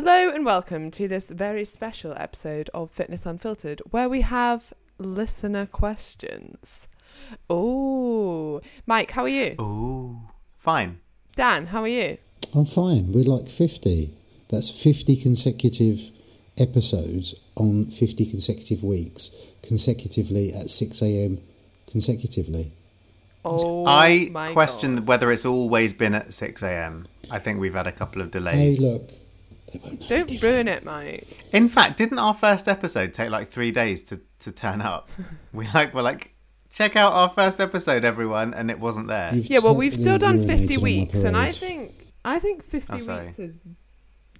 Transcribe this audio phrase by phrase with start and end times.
[0.00, 5.66] Hello and welcome to this very special episode of Fitness Unfiltered, where we have listener
[5.66, 6.86] questions.
[7.50, 9.56] Oh, Mike, how are you?
[9.58, 11.00] Oh, fine.
[11.34, 12.18] Dan, how are you?
[12.54, 13.10] I'm fine.
[13.10, 14.14] We're like 50.
[14.50, 16.12] That's 50 consecutive
[16.56, 21.40] episodes on 50 consecutive weeks, consecutively at 6 a.m.
[21.90, 22.70] consecutively.
[23.44, 25.08] Oh, I question God.
[25.08, 27.08] whether it's always been at 6 a.m.
[27.32, 28.54] I think we've had a couple of delays.
[28.54, 28.80] Hey, delays.
[28.80, 29.10] look.
[29.72, 31.44] They won't know Don't ruin it, Mike.
[31.52, 35.10] In fact, didn't our first episode take like three days to, to turn up?
[35.52, 36.34] we like were like,
[36.72, 39.34] check out our first episode, everyone, and it wasn't there.
[39.34, 41.92] You've Yeah, well, we've still done 50 weeks, and I think
[42.24, 43.58] I think 50 Oh, weeks is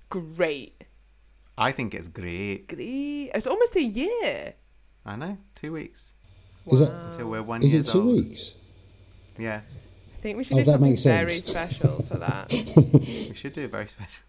[0.09, 0.84] great.
[1.56, 2.69] I think it's great.
[2.69, 3.30] Great.
[3.34, 4.55] It's almost a year.
[5.05, 6.12] I know, two weeks
[6.66, 8.16] Is that- until we're one Is years it two old.
[8.16, 8.55] weeks?
[9.38, 9.60] Yeah,
[10.16, 12.50] I think we should Oh, do that something makes very special for that.
[13.30, 14.22] we should do a very special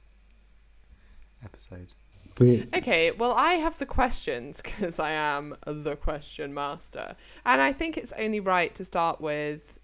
[1.44, 1.88] episode.
[2.42, 7.16] Okay, well, I have the questions because I am the question master.
[7.46, 9.78] And I think it's only right to start with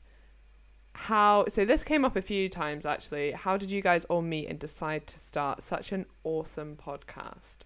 [0.94, 1.45] how.
[1.50, 3.31] So, this came up a few times actually.
[3.31, 7.58] How did you guys all meet and decide to start such an awesome podcast?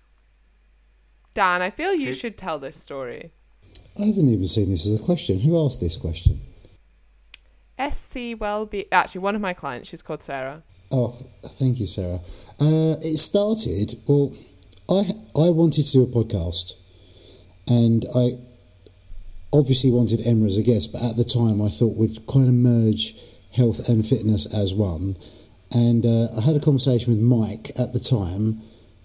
[1.35, 3.31] Dan, I feel you Who- should tell this story.
[3.99, 5.39] I haven't even seen this as a question.
[5.41, 6.39] Who asked this question?
[7.77, 8.85] SC Wellbe.
[8.91, 10.63] Actually, one of my clients, she's called Sarah.
[10.91, 12.19] Oh, thank you, Sarah.
[12.59, 13.99] Uh, it started.
[14.07, 14.33] Well,
[14.89, 16.73] I I wanted to do a podcast,
[17.67, 18.39] and I
[19.53, 22.53] obviously wanted Emma as a guest, but at the time I thought we'd kind of
[22.53, 23.15] merge
[23.53, 25.17] health and fitness as one.
[25.71, 28.61] And uh, I had a conversation with Mike at the time.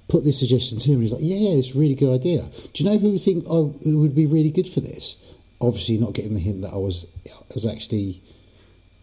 [0.08, 0.94] Put this suggestion to him.
[0.94, 2.42] and He's like, "Yeah, it's a really good idea.
[2.72, 3.60] Do you know who would think I
[3.94, 7.54] would be really good for this?" Obviously, not getting the hint that I was I
[7.54, 8.22] was actually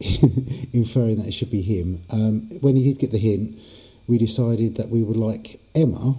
[0.74, 2.04] inferring that it should be him.
[2.10, 3.60] Um, when he did get the hint,
[4.08, 6.16] we decided that we would like Emma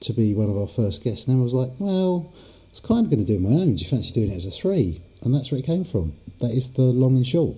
[0.00, 1.26] to be one of our first guests.
[1.26, 3.74] And Emma was like, well, I was kind of going to do my own.
[3.76, 5.02] Do you fancy doing it as a three?
[5.22, 6.14] And that's where it came from.
[6.40, 7.56] That is the long and short.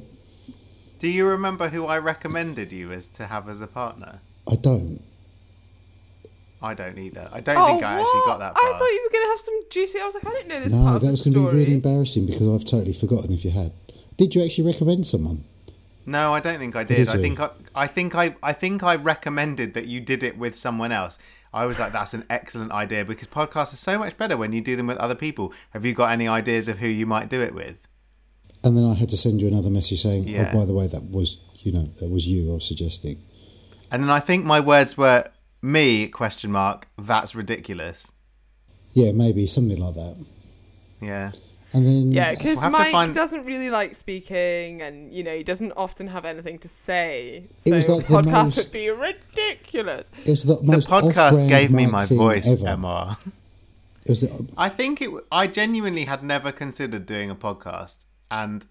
[0.99, 4.21] Do you remember who I recommended you as to have as a partner?
[4.51, 5.03] I don't.
[6.63, 7.29] I don't either.
[7.33, 8.63] I don't oh, think I actually got that far.
[8.63, 10.01] I thought you were going to have some juicy.
[10.01, 11.57] I was like, I didn't know this no, part that of was going to be
[11.57, 13.73] really embarrassing because I've totally forgotten if you had.
[14.17, 15.45] Did you actually recommend someone?
[16.05, 17.09] No, I don't think I did did.
[17.09, 20.57] I think I, I think I, I think I recommended that you did it with
[20.57, 21.19] someone else.
[21.55, 24.61] I was like, that's an excellent idea because podcasts are so much better when you
[24.61, 25.53] do them with other people.
[25.71, 27.87] Have you got any ideas of who you might do it with?
[28.65, 30.51] And then I had to send you another message saying, oh, Yeah.
[30.55, 33.19] oh, by the way, that was, you know, that was you I was suggesting.
[33.91, 35.25] And then I think my words were
[35.61, 36.89] me question mark.
[36.97, 38.11] That's ridiculous.
[38.93, 40.25] Yeah, maybe something like that.
[41.01, 41.33] Yeah.
[41.75, 45.43] And then Yeah, because We'll Mike find- doesn't really like speaking, and you know he
[45.43, 47.49] doesn't often have anything to say.
[47.65, 50.11] It So was like the podcast most- would be ridiculous.
[50.25, 52.69] it was the The podcast off-brand gave me my voice, ever.
[52.69, 53.19] Emma.
[54.05, 55.07] It was the, I think it.
[55.07, 58.67] w- I genuinely had never considered doing a podcast, and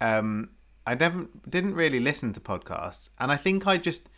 [0.00, 0.50] um,
[0.86, 4.08] I never didn't really listen to podcasts, and I think I just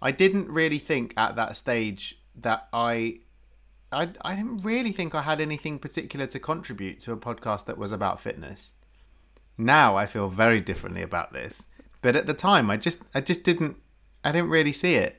[0.00, 3.20] I didn't really think at that stage that I.
[3.90, 7.78] I, I didn't really think I had anything particular to contribute to a podcast that
[7.78, 8.74] was about fitness.
[9.56, 11.66] Now I feel very differently about this,
[12.02, 13.76] but at the time I just I just didn't
[14.24, 15.16] I didn't really see it.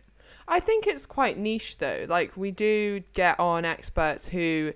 [0.48, 2.06] I think it's quite niche though.
[2.08, 4.74] Like we do get on experts who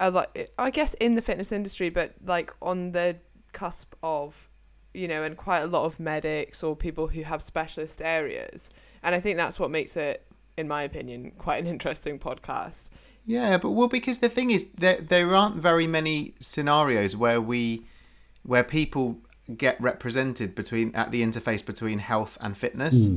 [0.00, 3.16] are like, I guess, in the fitness industry, but like on the
[3.52, 4.50] cusp of,
[4.94, 8.70] you know, and quite a lot of medics or people who have specialist areas.
[9.04, 10.26] And I think that's what makes it,
[10.56, 12.90] in my opinion, quite an interesting podcast.
[13.24, 17.86] Yeah, but well, because the thing is, there there aren't very many scenarios where we,
[18.42, 19.18] where people
[19.56, 23.08] get represented between at the interface between health and fitness,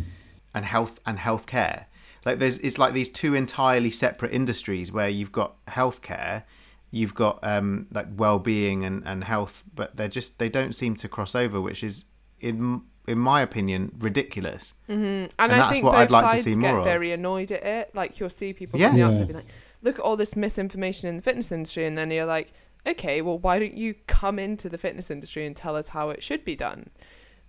[0.53, 1.85] and health and healthcare.
[2.25, 6.43] Like there's, it's like these two entirely separate industries where you've got healthcare,
[6.91, 11.07] you've got um like well-being and and health, but they're just they don't seem to
[11.07, 12.05] cross over, which is
[12.39, 14.73] in in my opinion ridiculous.
[14.87, 16.83] And, And I that's think what both I'd like to sides see get more of.
[16.85, 17.95] very annoyed at it.
[17.95, 18.87] Like you'll see people Yeah.
[18.89, 19.25] from the outside Yeah.
[19.27, 19.45] be like,
[19.85, 22.52] "Look at all this misinformation in the fitness industry," and then you're like,
[22.85, 26.22] "Okay, well, why don't you come into the fitness industry and tell us how it
[26.22, 26.90] should be done,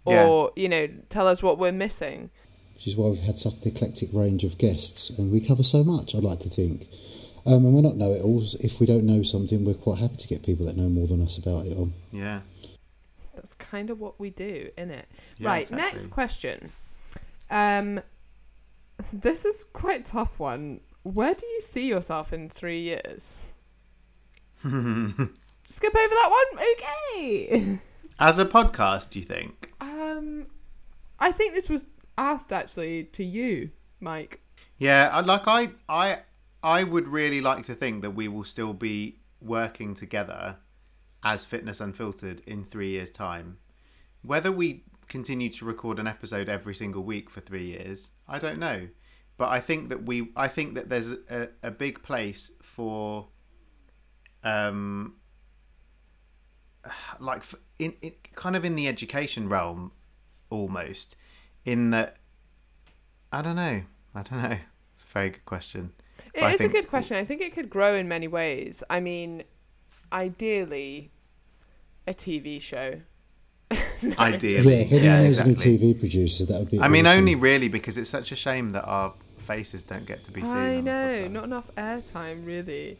[0.06, 0.26] Yeah.
[0.26, 2.30] or you know, tell us what we're missing."
[2.74, 5.82] which is why we've had such an eclectic range of guests, and we cover so
[5.82, 6.14] much.
[6.14, 6.88] I'd like to think,
[7.46, 8.54] um, and we're not know-it-alls.
[8.56, 11.22] If we don't know something, we're quite happy to get people that know more than
[11.22, 11.94] us about it on.
[12.12, 12.40] Yeah.
[13.34, 15.06] That's kind of what we do, isn't it?
[15.38, 15.62] Yeah, right.
[15.62, 15.90] exactly.
[15.90, 16.70] Next question.
[17.50, 18.02] Um,
[19.12, 20.82] this is quite a tough one.
[21.06, 23.36] Where do you see yourself in three years?
[24.64, 26.64] Skip over that one.
[26.72, 27.78] Okay.
[28.18, 29.72] As a podcast, do you think?
[29.80, 30.46] Um,
[31.20, 31.86] I think this was
[32.18, 33.70] asked actually to you,
[34.00, 34.40] Mike.
[34.78, 36.18] Yeah, like I, I,
[36.64, 40.56] I would really like to think that we will still be working together
[41.22, 43.58] as Fitness Unfiltered in three years' time.
[44.22, 48.58] Whether we continue to record an episode every single week for three years, I don't
[48.58, 48.88] know.
[49.38, 53.28] But I think that we, I think that there's a, a big place for,
[54.44, 55.16] um,
[57.20, 59.92] like f- in, in kind of in the education realm,
[60.50, 61.16] almost,
[61.64, 62.16] in that
[63.32, 63.82] I don't know.
[64.14, 64.56] I don't know.
[64.94, 65.92] It's a very good question.
[66.32, 67.16] It But is think- a good question.
[67.18, 68.82] I think it could grow in many ways.
[68.88, 69.42] I mean,
[70.12, 71.10] ideally,
[72.06, 73.00] a TV show.
[74.18, 75.74] Ideally, Yeah, if anyone knows exactly.
[75.74, 76.80] any TV producers, that would be.
[76.80, 79.12] I mean, only really because it's such a shame that our
[79.46, 80.56] faces don't get to be seen.
[80.56, 82.98] I on the know, not enough airtime, really.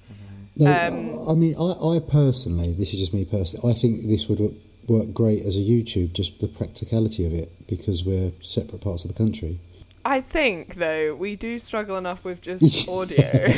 [0.57, 4.29] No, Um, I mean, I, I personally, this is just me personally, I think this
[4.29, 4.41] would
[4.89, 9.13] work great as a YouTube, just the practicality of it, because we're separate parts of
[9.13, 9.59] the country.
[10.05, 13.49] I think though we do struggle enough with just audio.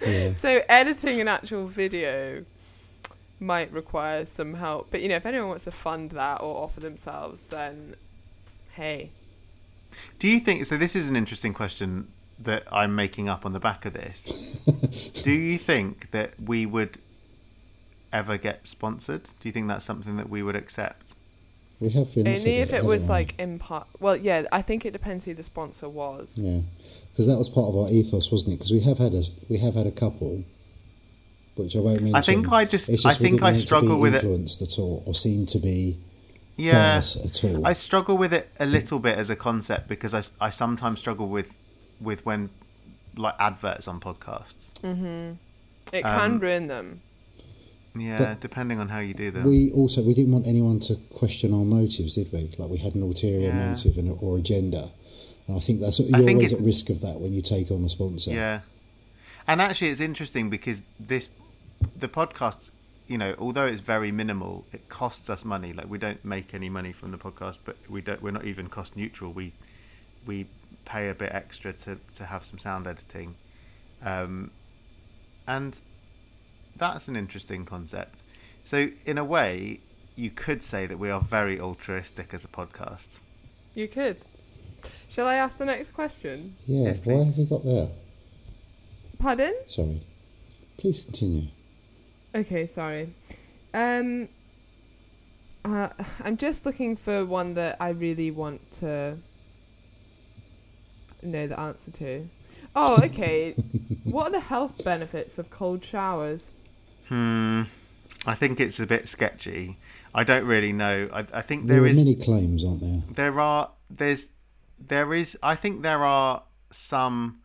[0.00, 0.34] Yeah.
[0.34, 2.44] so editing an actual video
[3.38, 4.88] might require some help.
[4.90, 7.96] But you know, if anyone wants to fund that or offer themselves, then
[8.72, 9.10] hey,
[10.18, 10.76] Do you think so?
[10.76, 12.08] This is an interesting question
[12.38, 14.24] that I'm making up on the back of this.
[15.22, 16.98] Do you think that we would
[18.12, 19.24] ever get sponsored?
[19.24, 21.14] Do you think that's something that we would accept?
[21.80, 23.08] We have been offered only if it haven't was we?
[23.08, 23.86] like in part.
[24.00, 26.38] Well, yeah, I think it depends who the sponsor was.
[26.38, 26.60] Yeah,
[27.12, 28.56] because that was part of our ethos, wasn't it?
[28.58, 30.44] Because we have had a we have had a couple,
[31.56, 32.14] which I won't mention.
[32.16, 34.24] I think I just- It's I think I want struggle be with it.
[34.24, 35.98] influenced at all, or seen to be
[36.56, 37.66] Yeah, biased at all.
[37.66, 41.28] I struggle with it a little bit as a concept because I, I sometimes struggle
[41.28, 41.54] with
[42.00, 42.50] with when
[43.16, 44.54] like adverts on podcasts.
[45.92, 47.00] It Um, can ruin them.
[47.98, 49.44] Yeah, But depending on how you do them.
[49.44, 52.50] We also we didn't want anyone to question our motives, did we?
[52.58, 53.68] Like we had an ulterior Yeah.
[53.70, 54.90] motive and, or agenda,
[55.46, 57.70] and I think that's you're think always it- at risk of that when you take
[57.70, 58.32] on a sponsor.
[58.32, 58.60] Yeah,
[59.46, 61.28] and actually, it's interesting because this
[61.98, 62.70] the podcast,
[63.06, 65.72] you know, although it's very minimal, it costs us money.
[65.72, 68.22] Like we don't make any money from the podcast, but we don't.
[68.22, 69.32] We're not even cost neutral.
[69.32, 69.52] We
[70.26, 70.46] we
[70.84, 73.36] pay a bit extra to to have some sound editing,
[74.02, 74.50] um,
[75.46, 75.80] and
[76.76, 78.22] that's an interesting concept.
[78.64, 79.80] So in a way,
[80.16, 83.20] you could say that we are very altruistic as a podcast.
[83.74, 84.16] You could.
[85.08, 86.56] Shall I ask the next question?
[86.66, 86.88] Yeah.
[86.88, 87.88] Yes, why have we got there?
[89.18, 89.54] Pardon?
[89.66, 90.02] Sorry.
[90.76, 91.48] Please continue.
[92.36, 93.12] Okay, sorry.
[93.74, 94.28] Um,
[95.64, 95.88] uh,
[96.22, 99.16] I'm just looking for one that I really want to
[101.22, 102.28] know the answer to.
[102.74, 103.52] Oh, okay.
[104.04, 106.52] what are the health benefits of cold showers?
[107.08, 107.62] Hmm.
[108.26, 109.78] I think it's a bit sketchy.
[110.14, 111.08] I don't really know.
[111.12, 111.96] I, I think There, there are is.
[111.98, 113.02] many claims, aren't there?
[113.14, 114.30] there are there's
[114.78, 116.42] there is i think there are
[116.72, 117.40] some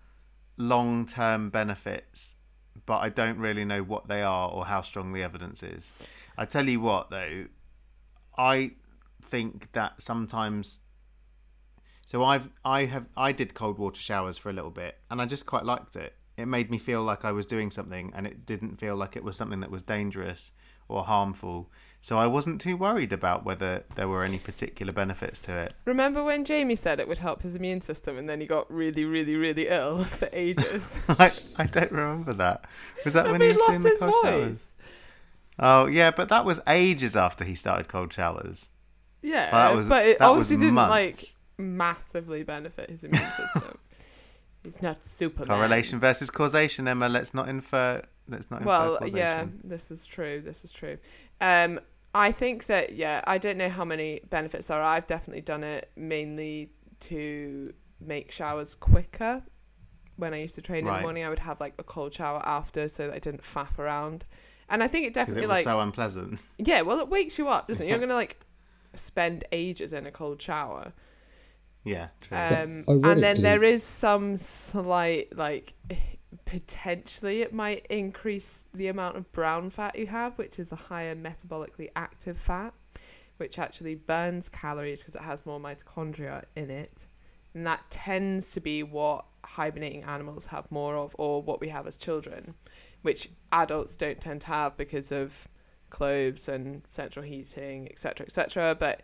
[0.58, 2.34] long-term benefits
[2.92, 5.94] but i don't really know what they are or how strong the evidence is.
[6.38, 7.46] I tell you what though
[8.38, 8.72] i
[9.22, 10.80] think that sometimes
[12.06, 15.26] so i've i have i did cold water showers for a little bit and i
[15.26, 16.16] just quite liked it.
[16.36, 19.24] It made me feel like i was doing something and it didn't feel like it
[19.24, 20.52] was something that was dangerous
[20.90, 21.72] or harmful
[22.02, 26.24] so i wasn't too worried about whether there were any particular benefits to it Remember
[26.24, 29.36] when Jamie said it would help his immune system and then he got really, really,
[29.36, 31.00] really ill for ages?
[31.10, 32.66] I, I don't remember that.
[33.06, 34.48] Was that when he he lost his the cold showers?
[34.48, 34.74] voice?
[35.60, 38.70] Oh yeah, but that was ages after he started cold showers.
[39.22, 43.78] Yeah, Well, was- but it obviously didn't like massively benefit his immune system.
[44.64, 45.48] He's not Superman.
[45.58, 47.10] Correlation versus causation, Emma.
[47.10, 48.02] Let's not infer.
[48.30, 49.18] Let's not infer well causation.
[49.18, 50.98] yeah this is true this is true
[51.42, 51.80] um
[52.14, 54.84] i think that yeah i don't know how many benefits there are.
[54.84, 59.44] I've definitely done it mainly to make showers quicker.
[60.18, 62.42] When i used to train in the morning i would have like a cold shower
[62.46, 64.26] after so that i didn't faff around.
[64.70, 66.40] And i think it definitely it was like so unpleasant.
[66.58, 67.90] yeah well it wakes you up doesn't it?
[67.90, 68.40] You're gonna like
[68.94, 70.94] spend ages in a cold shower.
[71.84, 72.38] Yeah, true.
[72.38, 75.74] um, and then there is some slight like
[76.52, 81.16] potentially it might increase the amount of brown fat you have, which is the higher
[81.16, 82.74] metabolically active fat,
[83.38, 87.08] which actually burns calories because it has more mitochondria in it.
[87.54, 91.88] And that tends to be what hibernating animals have more of, or what we have
[91.88, 92.54] as children,
[93.02, 95.48] which adults don't tend to have because of
[95.90, 98.76] clothes and central heating, etc., etc.
[98.78, 99.04] But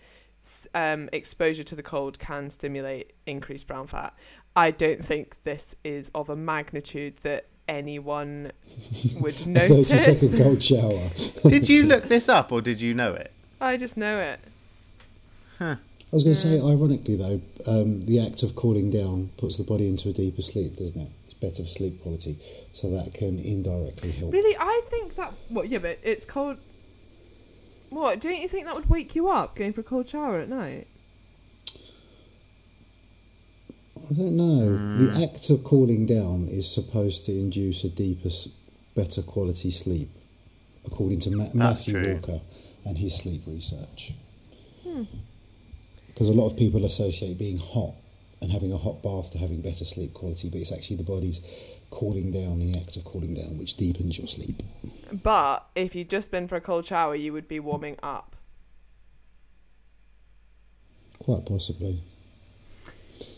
[0.74, 4.14] um, exposure to the cold can stimulate increased brown fat.
[4.56, 8.52] I don't think this is of a magnitude that anyone
[9.20, 9.92] would notice.
[9.92, 10.44] A 30 second notice.
[10.44, 11.50] cold shower.
[11.50, 13.32] did you look this up or did you know it?
[13.60, 14.40] I just know it.
[15.60, 15.76] Huh.
[16.12, 19.64] I was going to say, ironically though, um, the act of cooling down puts the
[19.64, 21.10] body into a deeper sleep, doesn't it?
[21.26, 22.38] It's better for sleep quality,
[22.72, 24.32] so that can indirectly help.
[24.32, 25.34] Really, I think that.
[25.50, 25.68] What?
[25.68, 26.60] Yeah, but it's cold.
[27.90, 28.20] What?
[28.20, 30.88] Don't you think that would wake you up going for a cold shower at night?
[34.10, 34.98] I don't know.
[34.98, 35.24] The hmm.
[35.24, 38.30] act of cooling down is supposed to induce a deeper,
[38.96, 40.10] better quality sleep,
[40.86, 42.14] according to Ma- Matthew true.
[42.14, 42.40] Walker
[42.86, 44.14] and his sleep research.
[44.84, 45.04] Hmm.
[46.08, 47.96] Because a lot of people associate being hot
[48.42, 51.42] and having a hot bath to having better sleep quality, but it's actually the body's
[51.90, 54.62] cooling down, the act of cooling down, which deepens your sleep.
[55.24, 58.36] But if you'd just been for a cold shower, you would be warming up.
[61.20, 62.02] Quite possibly.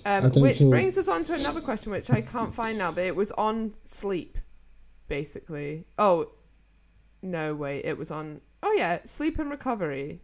[0.05, 3.03] Um, which feel- brings us on to another question, which I can't find now, but
[3.03, 4.37] it was on sleep,
[5.07, 5.85] basically.
[5.97, 6.31] Oh,
[7.21, 8.41] no, wait, it was on.
[8.63, 10.21] Oh yeah, sleep and recovery.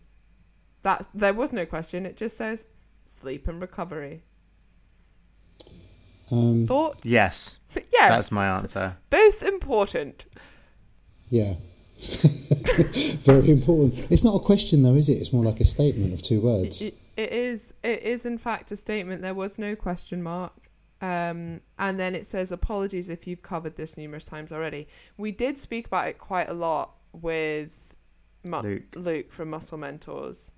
[0.84, 2.06] That there was no question.
[2.06, 2.68] It just says
[3.06, 4.24] sleep and recovery.
[6.32, 7.06] Um, Thoughts?
[7.06, 8.98] Yes, yes, that's my answer.
[9.10, 10.26] both important.
[11.30, 11.56] yeah.
[13.24, 14.12] Very important.
[14.12, 15.14] It's not a question though, is it?
[15.14, 16.82] It's more like a statement of two words.
[16.82, 17.74] It, it is.
[17.84, 19.22] It is in fact a statement.
[19.22, 20.52] There was no question mark.
[21.02, 24.88] Um, and then it says apologies if you've covered this numerous times already.
[25.18, 27.96] We did speak about it quite a lot with
[28.44, 28.84] Mu- Luke.
[28.96, 30.52] Luke from Muscle Mentors.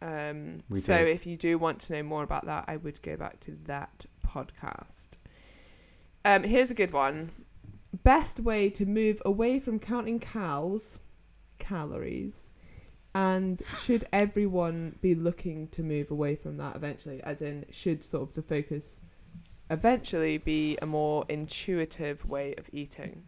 [0.00, 3.16] Um, We so if you do want to know more about that, I would go
[3.16, 5.10] back to that podcast.
[6.24, 7.30] Um, here's a good one.
[8.04, 10.98] Best way to move away from counting cals,
[11.58, 12.50] calories,
[13.14, 17.22] and should everyone be looking to move away from that eventually?
[17.22, 19.00] As in, should sort of the focus
[19.70, 23.24] eventually be a more intuitive way of eating?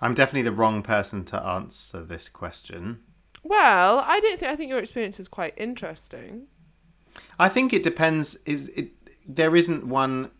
[0.00, 3.00] I'm definitely the wrong person to answer this question.
[3.44, 4.50] Well, I don't think.
[4.50, 6.48] I think your experience is quite interesting.
[7.38, 8.36] I think it depends.
[8.46, 8.90] Is it?
[9.26, 10.30] There isn't one.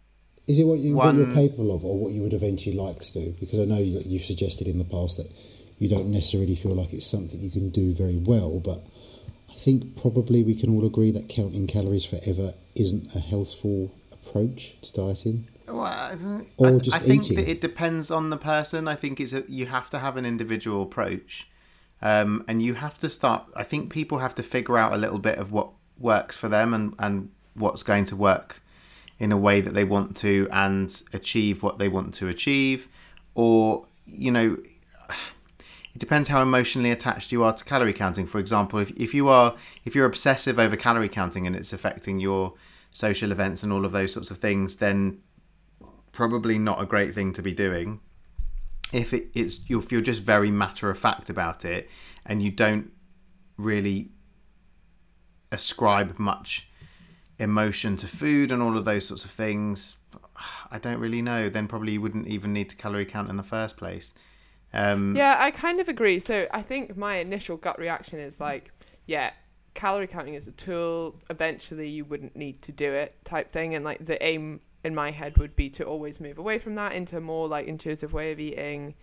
[0.48, 3.12] Is it what you what you're capable of, or what you would eventually like to
[3.12, 3.34] do?
[3.38, 5.30] Because I know you, you've suggested in the past that
[5.78, 8.84] you don't necessarily feel like it's something you can do very well, but
[9.50, 14.80] I think probably we can all agree that counting calories forever isn't a healthful approach
[14.80, 15.48] to dieting.
[15.66, 17.36] Well, Or I, just I think eating.
[17.36, 18.88] that it depends on the person.
[18.88, 21.48] I think it's a, you have to have an individual approach,
[22.00, 23.50] um, and you have to start.
[23.56, 26.74] I think people have to figure out a little bit of what works for them
[26.74, 28.61] and and what's going to work
[29.22, 32.88] in a way that they want to and achieve what they want to achieve,
[33.36, 34.58] or you know,
[35.94, 38.26] it depends how emotionally attached you are to calorie counting.
[38.26, 42.18] For example, if, if you are if you're obsessive over calorie counting and it's affecting
[42.18, 42.54] your
[42.90, 45.18] social events and all of those sorts of things, then
[46.10, 48.00] probably not a great thing to be doing.
[48.92, 51.88] If it, it's you're just very matter of fact about it
[52.26, 52.90] and you don't
[53.56, 54.10] really
[55.52, 56.68] ascribe much
[57.38, 59.96] emotion to food and all of those sorts of things,
[60.70, 61.48] I don't really know.
[61.48, 64.14] Then probably you wouldn't even need to calorie count in the first place.
[64.72, 66.18] Um, Yeah, I kind of agree.
[66.18, 68.70] So I think my initial gut reaction is like,
[69.06, 69.32] yeah,
[69.74, 71.20] calorie counting is a tool.
[71.30, 73.74] Eventually, you wouldn't need to do it, type thing.
[73.74, 76.92] And like the aim in my head would be to always move away from that
[76.92, 78.94] into a more like intuitive way of eating.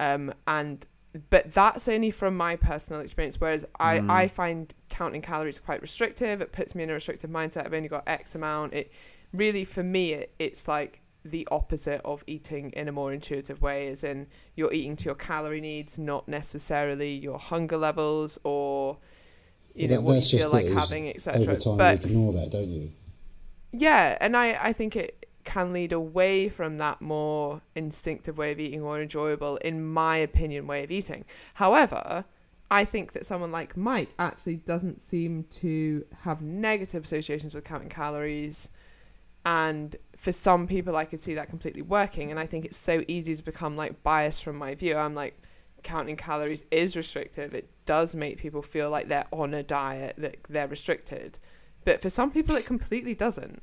[0.00, 0.84] Um, and
[1.30, 3.40] but that's only from my personal experience.
[3.40, 4.10] Whereas I mm.
[4.10, 6.40] I find counting calories quite restrictive.
[6.40, 7.66] It puts me in a restrictive mindset.
[7.66, 8.72] I've only got X amount.
[8.72, 8.92] It
[9.32, 13.88] really for me it, it's like the opposite of eating in a more intuitive way
[13.88, 14.26] as in
[14.56, 18.98] you're eating to your calorie needs not necessarily your hunger levels or
[19.74, 22.50] you know That- what you feel like having etc Over time, but you ignore that,
[22.50, 22.92] don't you?
[23.72, 28.60] yeah and i i think it can lead away from that more instinctive way of
[28.60, 31.24] eating or enjoyable in my opinion way of eating.
[31.54, 32.24] However
[32.70, 37.90] i think that someone like mike actually doesn't seem to have negative associations with counting
[37.90, 38.70] calories
[39.44, 43.04] and for some people i could see that completely working and i think it's so
[43.06, 44.96] easy to become like biased from my view.
[44.96, 45.36] I'm like
[45.82, 47.54] counting calories is restrictive.
[47.54, 51.38] It does make people feel like they're on a diet that they're restricted.
[51.84, 53.62] But for some people it completely doesn't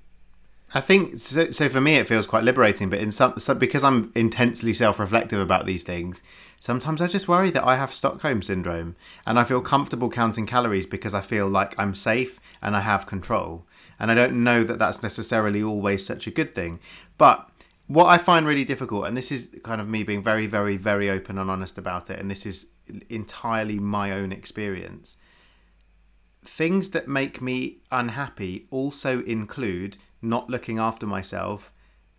[0.74, 1.50] I think so.
[1.50, 2.90] So for me, it feels quite liberating.
[2.90, 6.22] But in some, so because I'm intensely self-reflective about these things,
[6.60, 8.96] sometimes I just worry that I have Stockholm syndrome,
[9.26, 13.08] and I feel comfortable counting calories because I feel like I'm safe and I have
[13.08, 13.66] control.
[14.00, 16.80] And I don't know that that's necessarily always such a good thing.
[17.18, 17.50] But
[17.88, 21.10] what I find really difficult, and this is kind of me being very, very, very
[21.10, 22.68] open and honest about it, and this is
[23.10, 25.18] entirely my own experience
[26.42, 31.72] things that make me unhappy also include not looking after myself,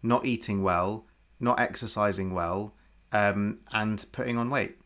[0.03, 1.07] not eating well,
[1.39, 2.75] not exercising well,
[3.13, 4.79] um, and putting on weight.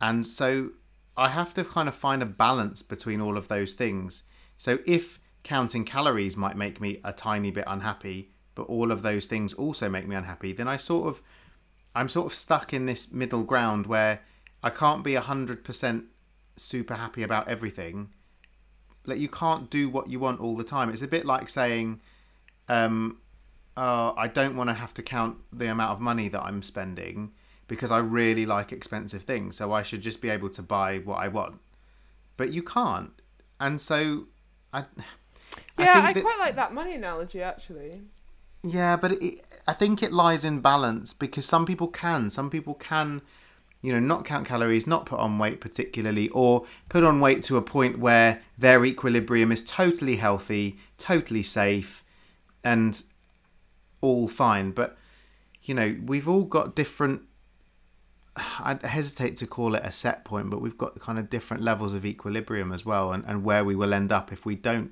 [0.00, 0.70] And so
[1.16, 4.22] I have to kind of find a balance between all of those things
[4.58, 9.24] So if counting calories might make me a tiny bit unhappy, but all of those
[9.24, 11.22] things also make me unhappy, then I sort of
[11.94, 14.20] I'm sort of stuck in this middle ground where
[14.62, 16.04] I can't be 100%
[16.56, 18.12] super happy about everything.
[19.06, 20.90] Like you can't do what you want all the time.
[20.90, 22.00] It's a bit like saying
[22.68, 23.18] um
[23.76, 27.30] oh, I don't want to have to count the amount of money that I'm spending
[27.68, 29.56] because I really like expensive things.
[29.56, 31.60] So I should just be able to buy what I want.
[32.36, 33.10] But you can't.
[33.60, 34.26] And so
[34.72, 34.84] I
[35.78, 38.02] Yeah, I, think that- quite like that money analogy actually.
[38.64, 42.30] yeah, but it, I think it lies in balance because some people can.
[42.30, 43.22] Some people can,
[43.82, 47.56] you know, not count calories, not put on weight particularly, or put on weight to
[47.56, 52.02] a point where their equilibrium is totally healthy, totally safe,
[52.72, 53.02] and
[54.00, 54.72] all fine.
[54.72, 54.96] But,
[55.62, 57.22] you know, we've all got different.
[58.36, 61.92] I hesitate to call it a set point, but we've got kind of different levels
[61.94, 64.90] of equilibrium as well, and, and where we will end up if we don't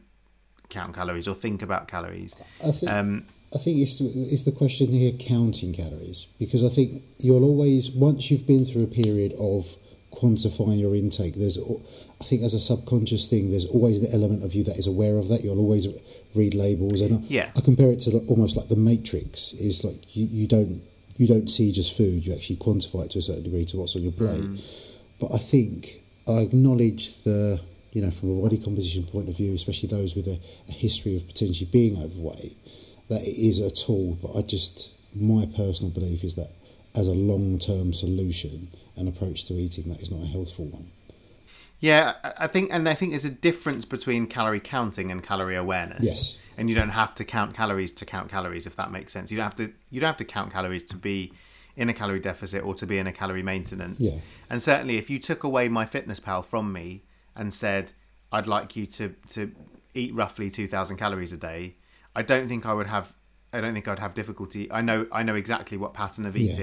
[0.69, 2.35] count calories or think about calories.
[2.67, 7.03] I think Um, I think it's it's the question here counting calories because I think
[7.19, 9.77] you'll always once you've been through a period of
[10.17, 11.35] quantifying your intake.
[11.35, 11.59] There's
[12.21, 15.19] I think as a subconscious thing, there's always the element of you that is aware
[15.19, 15.45] of that.
[15.45, 15.87] You'll always
[16.35, 17.51] read labels, and I, Yeah.
[17.57, 19.53] I compare it to almost like the Matrix.
[19.53, 20.83] Is like you, you don't
[21.17, 22.27] you don't see just food.
[22.27, 24.43] You actually quantify it to a certain degree to what's on your plate.
[24.43, 24.93] Mm.
[25.19, 27.61] But I think I acknowledge the,
[27.93, 31.17] you know, from a body composition point of view, especially those with a, a history
[31.17, 32.57] of potentially being overweight,
[33.09, 34.19] that it is a tool.
[34.21, 36.51] But I just, my personal belief is that
[36.95, 40.91] as a long term solution and approach to eating, that is not a healthful one.
[41.79, 46.03] Yeah, I think, and I think there's a difference between calorie counting and calorie awareness.
[46.03, 46.39] Yes.
[46.57, 49.31] and you don't have to count calories to count calories, if that makes sense.
[49.31, 49.73] You don't have to.
[49.91, 51.33] You don't have to count calories to be
[51.77, 54.01] in a calorie deficit or to be in a calorie maintenance.
[54.01, 54.21] Yeah.
[54.49, 57.03] And certainly, if you took away MyFitnessPal from me
[57.35, 57.93] and said,
[58.33, 59.53] "I'd like you to to
[59.93, 61.77] eat roughly two thousand calories a day,"
[62.15, 63.13] I don't think I would have.
[63.53, 64.73] I don't think I'd have difficulty.
[64.73, 65.07] I know.
[65.13, 66.55] I know exactly what pattern of Yeah.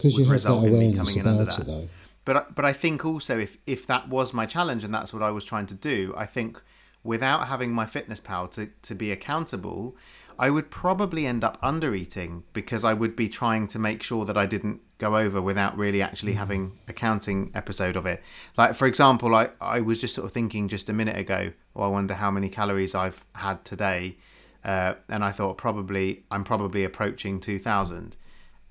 [0.00, 1.58] Because you have that result in me awareness about that.
[1.58, 1.88] it, though.
[2.24, 5.22] But I- but I think also if if that was my challenge and that's what
[5.22, 6.60] I was trying to do, I think
[7.02, 9.96] without having MyFitnessPal to to be accountable,
[10.38, 14.24] I would probably end up under eating because I would be trying to make sure
[14.24, 18.22] that I didn't go over without really actually having a counting episode of it.
[18.56, 21.82] Like for example, I I was just sort of thinking just a minute ago, oh
[21.82, 24.16] I wonder how many calories I've had today.
[24.62, 28.16] Uh, and I thought probably I'm probably approaching 2000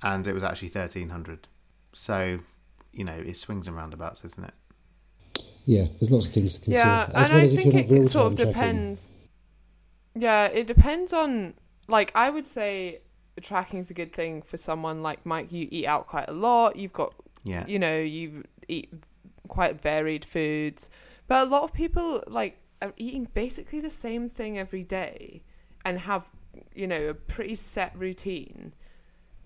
[0.01, 1.47] and it was actually 1300.
[1.93, 2.39] So
[2.91, 4.53] you know, it swings and roundabouts, isn't it?
[5.65, 6.79] Yeah, there's lots of things to consider.
[6.87, 8.53] Yeah, as and well I as if you're not real it sort time of tracking.
[8.53, 9.11] depends.
[10.15, 11.53] Yeah, it depends on
[11.87, 13.01] like I would say
[13.41, 15.51] tracking's a good thing for someone like Mike.
[15.51, 16.75] You eat out quite a lot.
[16.75, 17.65] You've got Yeah.
[17.67, 18.91] you know you eat
[19.47, 20.89] quite varied foods,
[21.27, 25.41] but a lot of people like are eating basically the same thing every day
[25.85, 26.27] and have
[26.73, 28.73] you know a pretty set routine.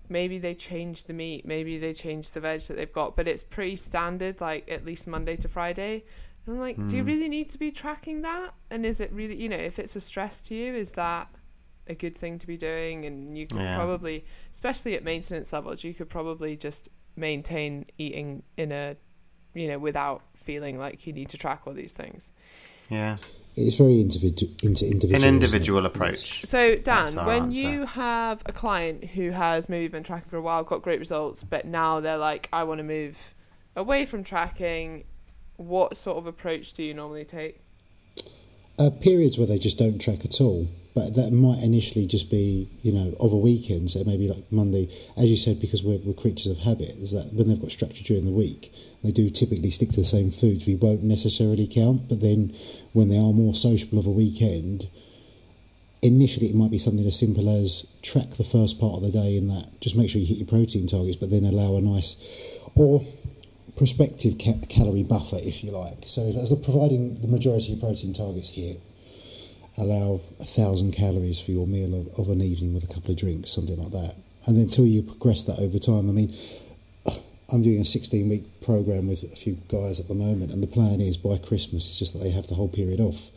[0.08, 3.42] Maybe they change the meat, maybe they change the veg that they've got, but it's
[3.42, 6.04] pretty standard, like at least Monday to Friday.
[6.46, 7.08] And I'm like, do you Hmm.
[7.08, 8.52] really need to be tracking that?
[8.70, 11.28] And is it really, you know, if it's a stress to you, is that
[11.86, 13.06] a good thing to be doing?
[13.06, 13.76] And you could Yeah.
[13.76, 18.96] probably, especially at maintenance levels, you could probably just maintain eating in a,
[19.54, 22.32] you know, without feeling like you need to track all these things.
[22.90, 23.16] Yeah.
[23.56, 24.52] It's very individual.
[24.62, 25.22] Into individual.
[25.22, 26.44] An individual approach.
[26.44, 27.60] So Dan, when answer.
[27.60, 31.42] you have a client who has maybe been tracking for a while, got great results,
[31.44, 33.34] but now they're like, I want to move
[33.76, 35.04] away from tracking,
[35.56, 37.60] what sort of approach do you normally take?
[38.78, 40.66] uh, periods where they just don't track at all.
[40.94, 43.90] But that might initially just be, you know, of a weekend.
[43.90, 47.34] So maybe like Monday, as you said, because we're, we're creatures of habit, is that
[47.34, 50.66] when they've got structure during the week, they do typically stick to the same foods.
[50.66, 52.08] We won't necessarily count.
[52.08, 52.54] But then
[52.92, 54.88] when they are more sociable of a weekend,
[56.00, 59.36] initially it might be something as simple as track the first part of the day
[59.36, 59.80] in that.
[59.80, 62.14] Just make sure you hit your protein targets, but then allow a nice,
[62.76, 63.02] or
[63.76, 66.04] prospective ca- calorie buffer, if you like.
[66.04, 68.80] So as providing the majority of protein targets hit,
[69.76, 73.16] allow a thousand calories for your meal of, of an evening with a couple of
[73.16, 74.16] drinks, something like that.
[74.46, 76.34] And until you progress that over time, I mean,
[77.52, 80.68] I'm doing a 16 week program with a few guys at the moment, and the
[80.68, 83.30] plan is by Christmas, it's just that they have the whole period off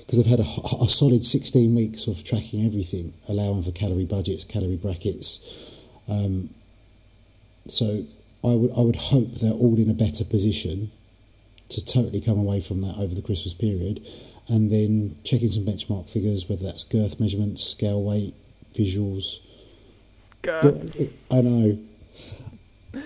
[0.00, 4.44] because they've had a, a solid 16 weeks of tracking everything, allowing for calorie budgets,
[4.44, 5.80] calorie brackets.
[6.08, 6.50] Um,
[7.66, 8.04] so
[8.44, 10.90] I would I would hope they're all in a better position
[11.70, 14.06] to totally come away from that over the Christmas period,
[14.48, 18.34] and then checking some benchmark figures, whether that's girth measurements, scale weight,
[18.72, 19.38] visuals.
[20.42, 20.64] But
[20.96, 21.78] it- I know.
[22.94, 23.00] I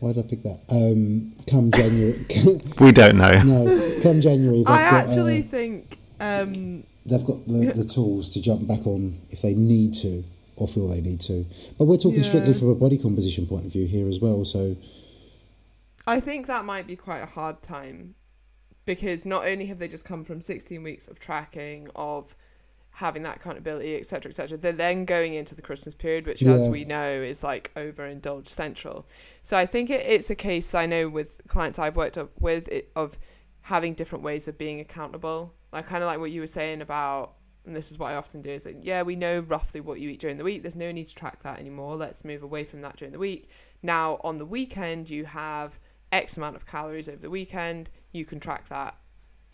[0.00, 0.60] why did I pick that?
[0.70, 2.24] Um, come January,
[2.80, 3.42] We don't know.
[3.42, 4.58] no, come January.
[4.58, 8.86] They've I got, actually uh, think Um, They've got the, the tools to jump back
[8.86, 10.24] on if they need to
[10.56, 11.44] or feel they need to.
[11.78, 14.44] But we're talking strictly from a body composition point of view here as well.
[14.46, 14.76] So
[16.06, 18.14] I think that might be quite a hard time
[18.86, 22.34] because not only have they just come from 16 weeks of tracking, of
[22.92, 26.84] having that accountability, etc., etc., they're then going into the Christmas period, which, as we
[26.84, 29.06] know, is like overindulged central.
[29.42, 32.68] So I think it, it's a case I know with clients I've worked up with
[32.68, 33.18] it, of
[33.60, 35.52] having different ways of being accountable.
[35.72, 37.34] Like kind of like what you were saying about,
[37.66, 40.08] and this is what I often do is like, yeah, we know roughly what you
[40.08, 40.62] eat during the week.
[40.62, 41.96] There's no need to track that anymore.
[41.96, 43.50] Let's move away from that during the week.
[43.82, 45.78] Now on the weekend, you have
[46.12, 47.90] X amount of calories over the weekend.
[48.16, 48.96] You can track that.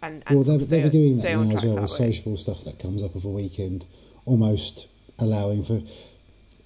[0.02, 2.10] And, and well, they'll, they'll be doing that now as well with way.
[2.10, 3.86] sociable stuff that comes up of a weekend,
[4.24, 5.80] almost allowing for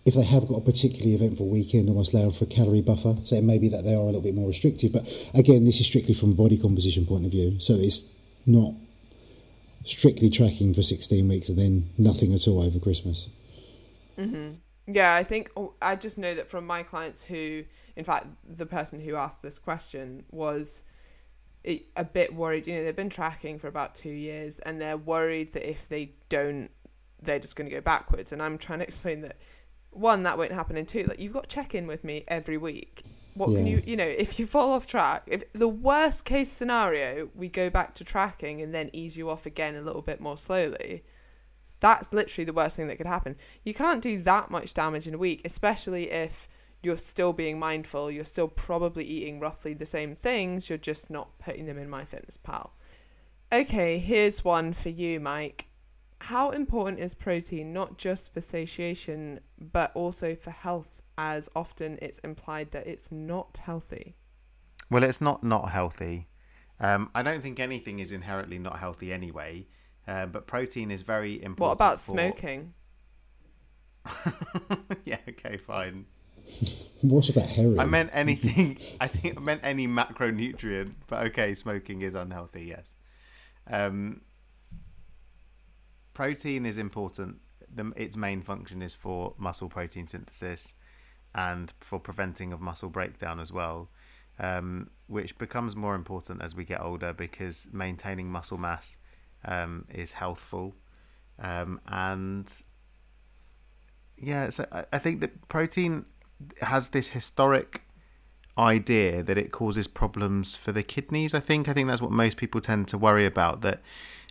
[0.06, 3.16] if they have got a particularly eventful weekend, almost allowing for a calorie buffer.
[3.24, 4.92] So it may be that they are a little bit more restrictive.
[4.92, 5.02] But
[5.34, 7.58] again, this is strictly from a body composition point of view.
[7.58, 8.14] So it's
[8.46, 8.74] not
[9.84, 13.30] strictly tracking for 16 weeks and then nothing at all over Christmas.
[14.16, 14.52] Mm-hmm.
[14.86, 17.64] Yeah, I think oh, I just know that from my clients who,
[17.96, 20.84] in fact, the person who asked this question was
[21.96, 22.66] a bit worried.
[22.66, 26.12] You know, they've been tracking for about two years and they're worried that if they
[26.28, 26.70] don't,
[27.22, 28.32] they're just going to go backwards.
[28.32, 29.36] And I'm trying to explain that
[29.90, 33.02] one, that won't happen, and two, like you've got check in with me every week.
[33.34, 37.28] What can you, you know, if you fall off track, if the worst case scenario,
[37.34, 40.38] we go back to tracking and then ease you off again a little bit more
[40.38, 41.02] slowly
[41.80, 43.36] that's literally the worst thing that could happen.
[43.64, 46.48] You can't do that much damage in a week, especially if
[46.86, 48.12] you're still being mindful.
[48.12, 50.68] You're still probably eating roughly the same things.
[50.68, 52.70] You're just not putting them in MyFitnessPal.
[53.52, 55.66] Okay, here's one for you, Mike.
[56.20, 59.40] How important is protein not just for satiation,
[59.72, 64.14] but also for health, as often it's implied that it's not healthy?
[64.88, 66.28] Well, it's not not healthy.
[66.78, 69.66] Um, I don't think anything is inherently not healthy anyway.
[70.06, 71.58] Uh, but protein is very important.
[71.58, 72.74] What about for- smoking?
[75.04, 75.18] yeah.
[75.28, 75.56] Okay.
[75.56, 76.06] Fine.
[77.02, 77.78] What about heroin?
[77.78, 78.78] I meant anything.
[79.00, 80.94] I think I meant any macronutrient.
[81.06, 82.64] But okay, smoking is unhealthy.
[82.64, 82.94] Yes.
[83.70, 84.22] Um,
[86.14, 87.36] protein is important.
[87.72, 90.74] The, its main function is for muscle protein synthesis
[91.34, 93.90] and for preventing of muscle breakdown as well,
[94.38, 98.96] um, which becomes more important as we get older because maintaining muscle mass
[99.44, 100.74] um, is healthful,
[101.38, 102.62] um, and
[104.16, 106.06] yeah, so I, I think that protein
[106.62, 107.82] has this historic
[108.58, 111.34] idea that it causes problems for the kidneys.
[111.34, 113.80] I think I think that's what most people tend to worry about that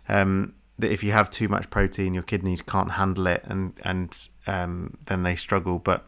[0.08, 4.28] um, that if you have too much protein, your kidneys can't handle it, and and
[4.46, 5.78] um, then they struggle.
[5.78, 6.04] But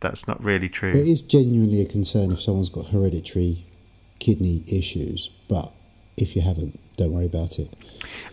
[0.00, 0.90] that's not really true.
[0.90, 3.66] It is genuinely a concern if someone's got hereditary
[4.18, 5.72] kidney issues, but
[6.16, 7.74] if you haven't, don't worry about it.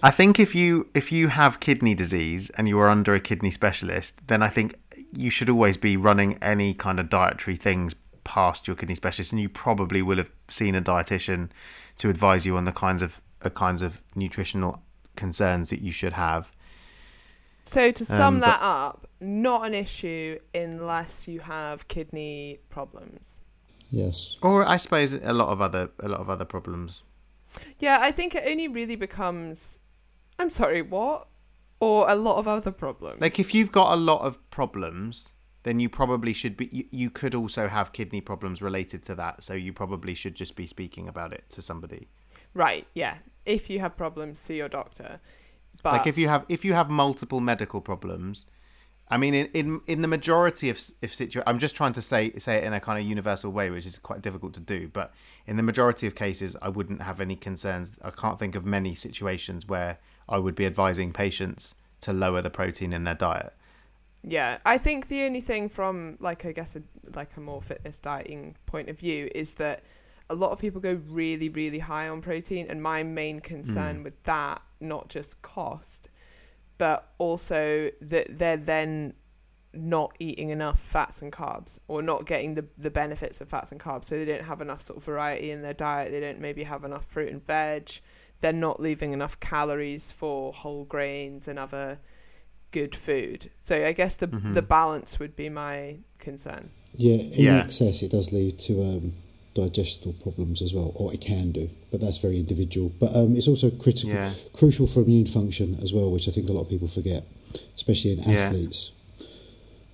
[0.03, 3.51] I think if you if you have kidney disease and you are under a kidney
[3.51, 4.75] specialist, then I think
[5.13, 9.41] you should always be running any kind of dietary things past your kidney specialist, and
[9.41, 11.49] you probably will have seen a dietitian
[11.97, 14.83] to advise you on the kinds of uh, kinds of nutritional
[15.15, 16.51] concerns that you should have.
[17.65, 23.41] So to sum Um, that up, not an issue unless you have kidney problems.
[23.89, 24.37] Yes.
[24.41, 27.03] Or I suppose a lot of other a lot of other problems.
[27.79, 29.79] Yeah, I think it only really becomes
[30.39, 31.27] I'm sorry, what?
[31.79, 33.21] Or a lot of other problems.
[33.21, 36.69] Like if you've got a lot of problems, then you probably should be.
[36.71, 40.55] You, you could also have kidney problems related to that, so you probably should just
[40.55, 42.07] be speaking about it to somebody.
[42.53, 43.17] right, yeah.
[43.45, 45.21] If you have problems, see your doctor.
[45.83, 48.45] But like if you have if you have multiple medical problems
[49.09, 52.31] i mean in in, in the majority of if situ i'm just trying to say
[52.37, 55.13] say it in a kind of universal way which is quite difficult to do but
[55.45, 58.95] in the majority of cases i wouldn't have any concerns i can't think of many
[58.95, 63.53] situations where i would be advising patients to lower the protein in their diet.
[64.23, 66.81] Yeah, I think the only thing from like I guess a,
[67.15, 69.83] like a more fitness dieting point of view is that
[70.29, 74.03] a lot of people go really really high on protein and my main concern mm.
[74.03, 76.09] with that not just cost
[76.77, 79.13] but also that they're then
[79.73, 83.79] not eating enough fats and carbs or not getting the the benefits of fats and
[83.79, 84.05] carbs.
[84.05, 86.11] So they don't have enough sort of variety in their diet.
[86.11, 87.91] They don't maybe have enough fruit and veg
[88.41, 91.99] they're not leaving enough calories for whole grains and other
[92.71, 93.49] good food.
[93.63, 94.53] So I guess the Mm-hmm.
[94.53, 96.69] the balance would be my concern.
[96.95, 97.57] Yeah, in Yeah.
[97.63, 99.13] excess, it does lead to um,
[99.55, 102.91] digestional problems as well, or it can do, but that's very individual.
[102.99, 104.31] But um, it's also critical, Yeah.
[104.53, 107.23] crucial for immune function as well, which I think a lot of people forget,
[107.75, 108.45] especially in Yeah.
[108.45, 108.91] athletes.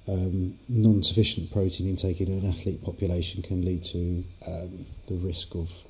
[0.06, 5.84] Um, non-sufficient protein intake in an athlete population can lead to um, the risk of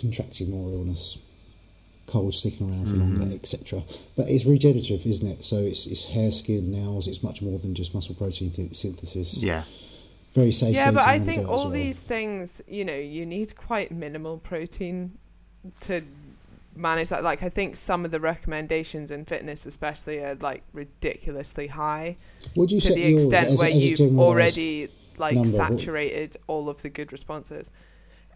[0.00, 1.18] contracting more illness.
[2.06, 3.18] cold sticking around for mm-hmm.
[3.18, 3.82] longer, etc.
[4.16, 5.44] But it's regenerative, isn't it?
[5.44, 7.08] So it's it's hair, skin, nails.
[7.08, 9.42] It's much more than just muscle protein th- synthesis.
[9.42, 9.62] Yeah.
[10.34, 10.74] Very safe.
[10.74, 15.16] yeah, but I think all these things, you know, you need quite minimal protein
[15.82, 16.02] to
[16.74, 17.22] manage that.
[17.22, 22.16] Like, I think some of the recommendations in fitness, especially, are like ridiculously high
[22.56, 25.50] Would you to set the yours extent as, where as a you've already like number,
[25.50, 27.70] what- saturated all of the good responses.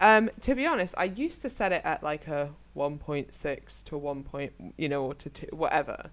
[0.01, 4.23] Um, to be honest, I used to set it at like a 1.6 to 1.
[4.23, 6.11] Point, you know, or to 2, whatever.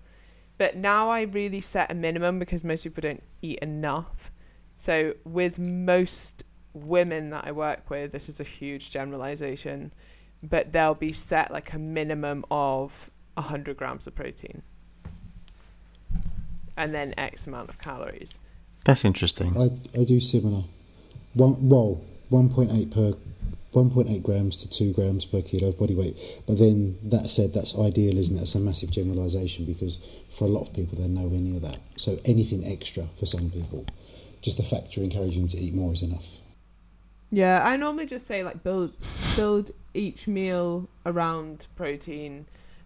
[0.57, 4.31] But now I really set a minimum because most people don't eat enough.
[4.75, 6.43] So with most
[6.73, 9.93] women that I work with, this is a huge generalization,
[10.41, 14.63] but they'll be set like a minimum of 100 grams of protein
[16.77, 18.39] and then X amount of calories.
[18.85, 19.57] That's interesting.
[19.57, 20.63] I, I do similar.
[21.33, 23.13] One well, one point eight per
[23.75, 26.41] one point eight grams to two grams per kilo of body weight.
[26.47, 28.39] But then that said, that's ideal, isn't it?
[28.39, 31.79] That's a massive generalisation because for a lot of people they're nowhere near that.
[31.97, 33.85] So anything extra for some people,
[34.41, 36.41] just the fact you're encouraging them to eat more is enough.
[37.31, 38.93] Yeah, I normally just say like build
[39.35, 42.45] build each meal around protein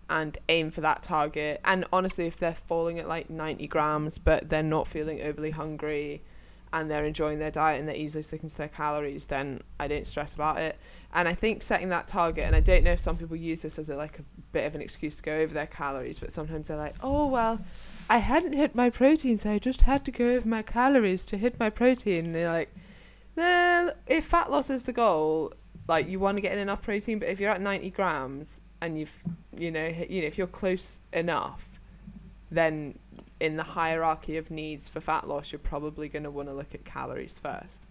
[0.09, 1.61] and aim for that target.
[1.63, 6.23] And honestly, if they're falling at like 90 grams, but they're not feeling overly hungry
[6.71, 10.05] and they're enjoying their diet and they're easily sticking to their calories, then I don't
[10.05, 10.77] stress about it.
[11.13, 13.79] And I think setting that target, and I don't know if some people use this
[13.79, 16.67] as a, like a bit of an excuse to go over their calories, but sometimes
[16.67, 17.59] they're like, oh, well,
[18.09, 21.37] I hadn't hit my protein, so I just had to go over my calories to
[21.37, 22.25] hit my protein.
[22.25, 22.73] And they're like,
[23.35, 25.53] well, if fat loss is the goal,
[25.87, 28.99] like you want to get in enough protein, but if you're at 90 grams and
[28.99, 29.17] you've,
[29.57, 31.79] you know, you know, if you're close enough,
[32.51, 32.97] then
[33.39, 36.73] in the hierarchy of needs for fat loss, you're probably going to want to look
[36.73, 37.85] at calories first.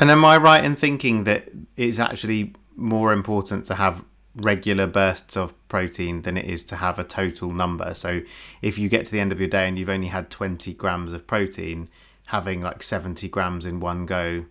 [0.00, 5.36] And am I right in thinking that it's actually more important to have regular bursts
[5.36, 7.94] of protein than it is to have a total number?
[7.94, 8.22] So
[8.62, 11.12] if you get to the end of your day and you've only had 20 grams
[11.12, 11.88] of protein,
[12.26, 14.46] having like 70 grams in one go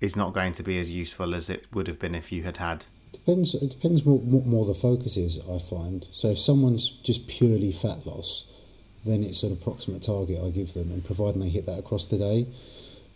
[0.00, 2.58] is not going to be as useful as it would have been if you had
[2.58, 2.86] had.
[3.12, 3.54] Depends.
[3.54, 5.38] It depends what, what more the focus is.
[5.48, 8.57] I find so if someone's just purely fat loss,
[9.04, 12.18] then it's an approximate target I give them, and providing they hit that across the
[12.18, 12.46] day.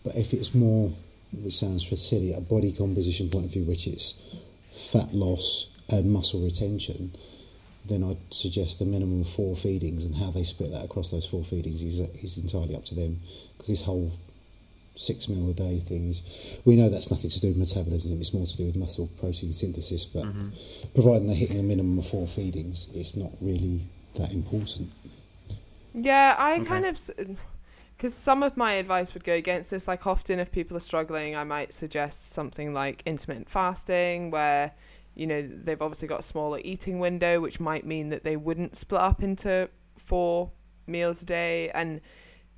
[0.03, 0.91] But if it's more,
[1.31, 4.21] which sounds silly, a body composition point of view, which is
[4.71, 7.11] fat loss and muscle retention,
[7.85, 11.25] then I'd suggest the minimum of four feedings, and how they split that across those
[11.25, 13.19] four feedings is is entirely up to them.
[13.57, 14.13] Because this whole
[14.95, 16.59] six meal a day things.
[16.65, 19.51] We know that's nothing to do with metabolism, it's more to do with muscle protein
[19.51, 20.49] synthesis, but mm-hmm.
[20.93, 24.91] providing they're hitting a minimum of four feedings, it's not really that important.
[25.93, 26.99] Yeah, I kind of
[27.95, 29.87] because some of my advice would go against this.
[29.87, 34.73] Like often, if people are struggling, I might suggest something like intermittent fasting, where
[35.15, 38.75] you know they've obviously got a smaller eating window, which might mean that they wouldn't
[38.75, 40.51] split up into four
[40.87, 41.69] meals a day.
[41.69, 42.01] And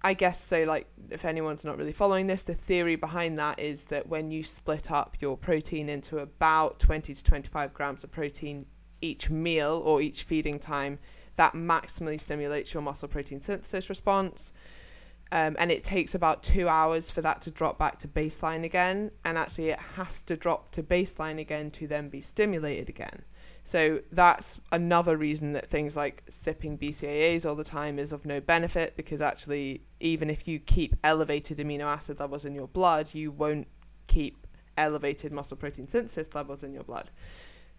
[0.02, 0.63] I guess so.
[0.63, 4.43] Like if anyone's not really following this, the theory behind that is that when you
[4.43, 8.65] split up your protein into about twenty to twenty-five grams of protein
[9.02, 10.98] each meal or each feeding time
[11.36, 14.54] that maximally stimulates your muscle protein synthesis response.
[15.32, 19.12] Um, and it takes about two hours for that to drop back to baseline again.
[19.26, 23.24] And actually, it has to drop to baseline again to then be stimulated again.
[23.63, 28.39] So that's another reason that things like sipping BCAAs all the time is of no
[28.39, 33.32] benefit because actually, even if you keep elevated amino acid levels in your blood, you
[33.32, 33.67] won't
[34.06, 34.45] keep
[34.78, 37.10] elevated muscle protein synthesis levels in your blood.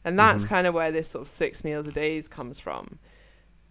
[0.04, 2.98] And that's kind of where this sort of six meals a day comes from.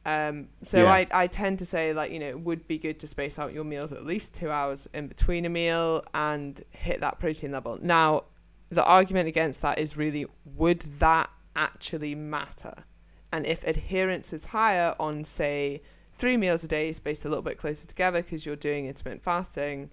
[0.05, 0.91] Um, so Yeah.
[0.91, 3.53] I, I tend to say like you know it would be good to space out
[3.53, 7.79] your meals at least two hours in between a meal and hit that protein level.
[7.81, 8.25] Now,
[8.69, 12.83] the argument against that is really would that actually matter?
[13.31, 15.81] And if adherence is higher on say
[16.13, 19.89] three meals a day spaced a little bit closer together because you're doing intermittent fasting,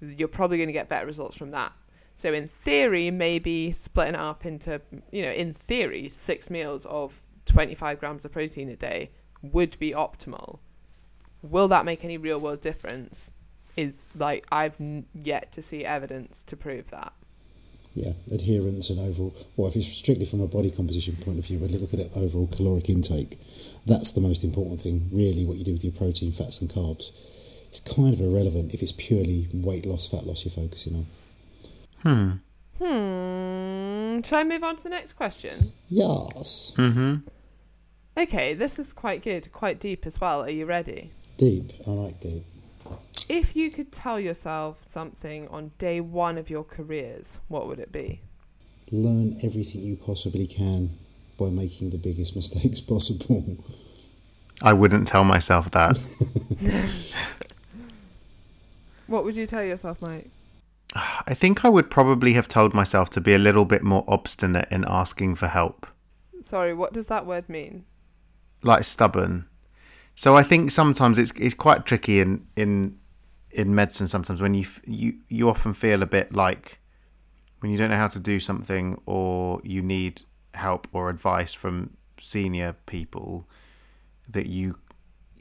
[0.00, 1.72] you're probably going to get better results from that.
[2.14, 4.80] So in theory, maybe splitting it up into
[5.12, 9.10] you know in theory six meals of 25 grams of protein a day
[9.52, 10.58] would be optimal.
[11.42, 13.30] Will that make any real world difference?
[13.76, 17.12] Is like I've n- yet to see evidence to prove that.
[17.92, 19.34] Yeah, adherence and overall.
[19.56, 22.10] Well, if it's strictly from a body composition point of view, we'd look at it
[22.16, 23.38] overall caloric intake.
[23.86, 25.44] That's the most important thing, really.
[25.44, 27.10] What you do with your protein, fats, and carbs.
[27.68, 31.06] It's kind of irrelevant if it's purely weight loss, fat loss you're focusing
[32.04, 32.40] on.
[32.78, 32.84] Hmm.
[32.84, 34.20] Hmm.
[34.22, 35.72] Shall I move on to the next question?
[35.88, 37.16] Yes, Mm-hmm.
[38.16, 40.42] Okay, this is quite good, quite deep as well.
[40.42, 41.10] Are you ready?
[41.36, 41.72] deep.
[41.86, 42.44] I like deep.
[43.28, 47.90] If you could tell yourself something on day one of your careers, what would it
[47.90, 48.20] be?
[48.92, 50.90] Learn everything you possibly can
[51.38, 53.56] by making the biggest mistakes possible.
[54.62, 55.98] I wouldn't tell myself that.
[59.06, 60.30] What would you tell yourself, Mike?
[60.96, 64.68] I think I would probably have told myself to be a little bit more obstinate
[64.70, 65.86] in asking for help,
[66.40, 67.84] Sorry, what does that word mean?
[68.64, 69.46] Like stubborn.
[70.14, 72.98] So I think sometimes it's it's quite tricky in in
[73.50, 74.08] in medicine.
[74.08, 76.80] Sometimes when you you you often feel a bit like
[77.64, 80.20] when you don't know how to do something or you need
[80.52, 83.48] help or advice from senior people
[84.28, 84.78] that you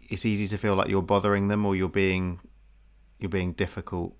[0.10, 2.40] it's easy to feel like you're bothering them or you're being
[3.20, 4.16] you're being difficult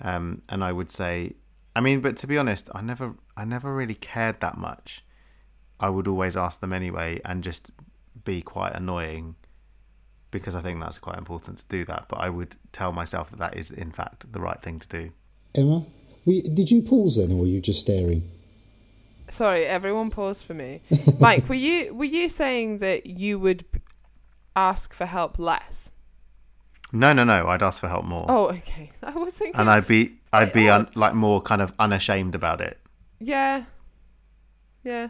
[0.00, 1.32] um and i would say
[1.74, 5.04] i mean but to be honest i never i never really cared that much
[5.78, 7.70] i would always ask them anyway and just
[8.26, 9.34] be quite annoying
[10.30, 13.38] because i think that's quite important to do that but i would tell myself that
[13.38, 15.10] that is in fact the right thing to do
[15.56, 15.82] Emma,
[16.26, 18.20] you- did you pause then, or were you just staring?
[19.30, 20.82] Sorry, everyone pause for me.
[21.20, 23.64] Mike, were you were you saying that you would
[24.54, 25.92] ask for help less?
[26.92, 28.92] no no no i'd ask for help more Oh, okay.
[29.02, 29.60] I was thinking.
[29.60, 30.00] and i'd be
[30.32, 32.78] i'd be un, like more kind of unashamed about it
[33.18, 33.64] yeah,
[34.84, 35.08] yeah.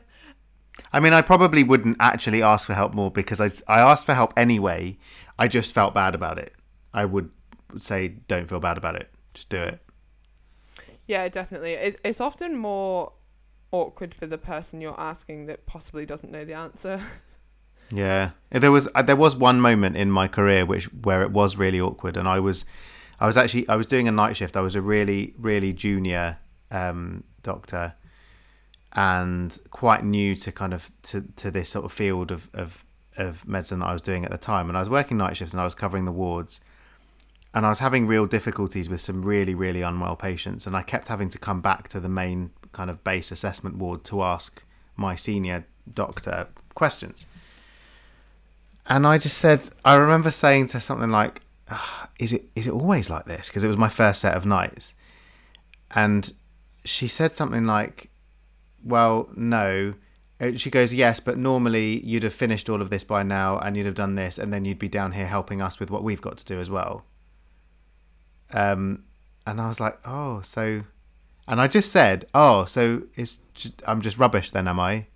[0.93, 4.15] I mean, I probably wouldn't actually ask for help more because I, I asked for
[4.15, 4.99] help anyway.
[5.39, 6.53] I just felt bad about it.
[6.93, 7.31] I would
[7.79, 9.11] say, don't feel bad about it.
[9.35, 9.81] Just do it.
[11.07, 11.73] Yeah, definitely.
[11.73, 13.13] It, it's often more
[13.73, 17.01] awkward for the person you're asking that possibly doesn't know the answer.
[17.91, 21.57] Yeah, there was uh, there was one moment in my career which where it was
[21.57, 22.65] really awkward, and I was
[23.21, 24.57] I was actually I was doing a night shift.
[24.57, 26.39] I was a really really junior
[26.71, 27.95] um, doctor,
[28.97, 32.83] and quite new to kind of to, to this sort of field of, of
[33.17, 34.69] of medicine that I was doing at the time.
[34.69, 36.61] And I was working night shifts, and I was covering the wards,
[37.55, 41.09] and I was having real difficulties with some really really unwell patients, and I kept
[41.09, 44.65] having to come back to the main kind of base assessment ward to ask
[44.97, 47.27] my senior doctor questions.
[48.87, 52.73] And I just said, I remember saying to something like, "Ah, "Is it is it
[52.73, 54.95] always like this?" Because it was my first set of nights,
[55.91, 56.33] and
[56.85, 58.11] she said something like,
[58.87, 59.95] "Well, no."
[60.41, 63.77] Uh, She goes, "Yes, but normally you'd have finished all of this by now, and
[63.77, 66.21] you'd have done this, and then you'd be down here helping us with what we've
[66.21, 67.05] got to do as well."
[68.53, 69.05] Um,
[69.47, 70.83] and I was like, "Oh, so,"
[71.49, 75.07] and I just said, "Oh, so it's ju- I'm just rubbish then, am I?"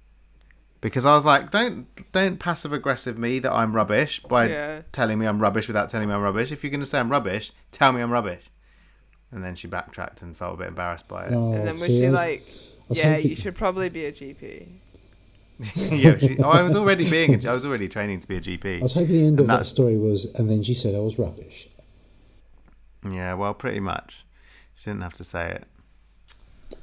[0.82, 4.80] because I was like, don't don't passive aggressive me that I'm rubbish by Yeah.
[4.92, 6.50] telling me I'm rubbish without telling me I'm rubbish.
[6.52, 8.44] If you're going to say I'm rubbish, tell me I'm rubbish.
[9.30, 11.34] And then she backtracked and felt a bit embarrassed by it.
[11.34, 12.46] Oh, and then was she like,
[12.90, 14.66] was "Yeah, hoping- you should probably be a GP."
[15.90, 18.40] yeah, she, oh, I was already being, a, I was already training to be a
[18.40, 18.80] GP.
[18.80, 21.00] I was hoping the end of And that story was, and then she said I
[21.00, 21.68] was rubbish.
[23.04, 24.24] Yeah, well, pretty much.
[24.74, 25.64] She didn't have to say it.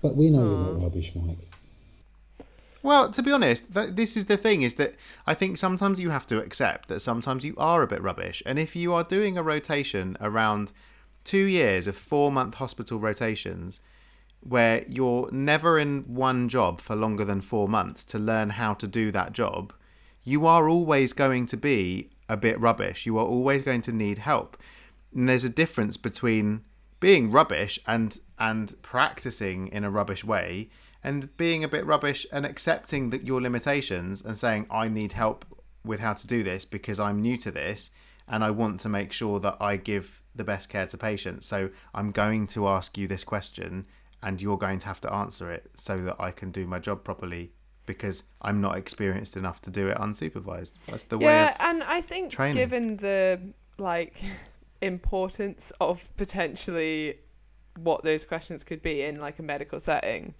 [0.02, 1.50] But we know you're not rubbish, Mike.
[2.84, 6.12] Well, to be honest, th- this is the thing: is that I think sometimes you
[6.12, 9.38] have to accept that sometimes you are a bit rubbish, and if you are doing
[9.38, 10.72] a rotation around
[11.24, 13.82] two years of four-month hospital rotations,
[14.47, 18.88] where you're never in one job for longer than four months to learn how to
[18.88, 19.73] do that job,
[20.23, 23.05] you are always going to be a bit rubbish.
[23.05, 24.57] You are always going to need help,
[25.13, 26.62] and there's a difference between
[26.99, 30.69] being rubbish and and practicing in a rubbish way
[31.03, 35.45] and being a bit rubbish and accepting that your limitations and saying I need help
[35.83, 37.89] with how to do this because I'm new to this
[38.27, 41.47] and I want to make sure that I give the best care to patients.
[41.47, 43.86] So I'm going to ask you this question
[44.23, 47.03] and you're going to have to answer it so that I can do my job
[47.03, 47.51] properly
[47.86, 50.73] because I'm not experienced enough to do it unsupervised.
[50.88, 52.58] That's the way yeah, and I think training.
[52.58, 53.39] given the
[53.77, 54.21] like
[54.82, 57.19] importance of potentially
[57.80, 60.36] what those questions could be in like a medical setting,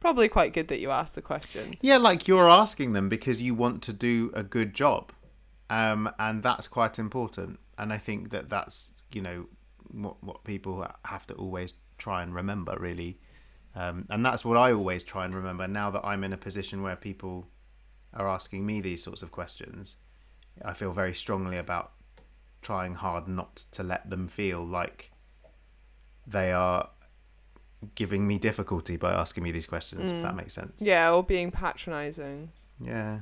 [0.00, 1.76] probably quite good that you asked the question.
[1.80, 5.12] Yeah, like you're asking them because you want to do a good job,
[5.68, 7.60] um, and that's quite important.
[7.78, 9.46] And I think that that's you know
[9.90, 13.18] what what people have to always try and remember, really.
[13.74, 16.82] Um, and that's what I always try and remember now that I'm in a position
[16.82, 17.48] where people
[18.14, 19.98] are asking me these sorts of questions.
[20.64, 21.92] I feel very strongly about
[22.62, 25.12] trying hard not to let them feel like
[26.26, 26.88] they are
[27.94, 30.72] giving me difficulty by asking me these questions, if that makes sense.
[30.78, 32.50] Yeah, or being patronizing.
[32.80, 33.20] Yeah.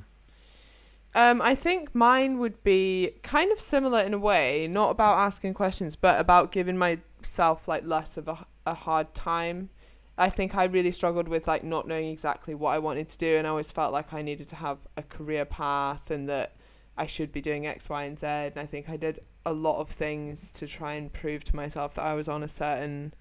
[1.13, 5.53] Um, I think mine would be kind of similar in a way, not about asking
[5.53, 9.69] questions, but about giving myself like less of a, a hard time.
[10.17, 13.37] I think I really struggled with like not knowing exactly what I wanted to do,
[13.37, 16.55] and I always felt like I needed to have a career path and that
[16.97, 18.25] I should be doing X, Y, and Z.
[18.25, 21.95] And I think I did a lot of things to try and prove to myself
[21.95, 23.13] that I was on a certain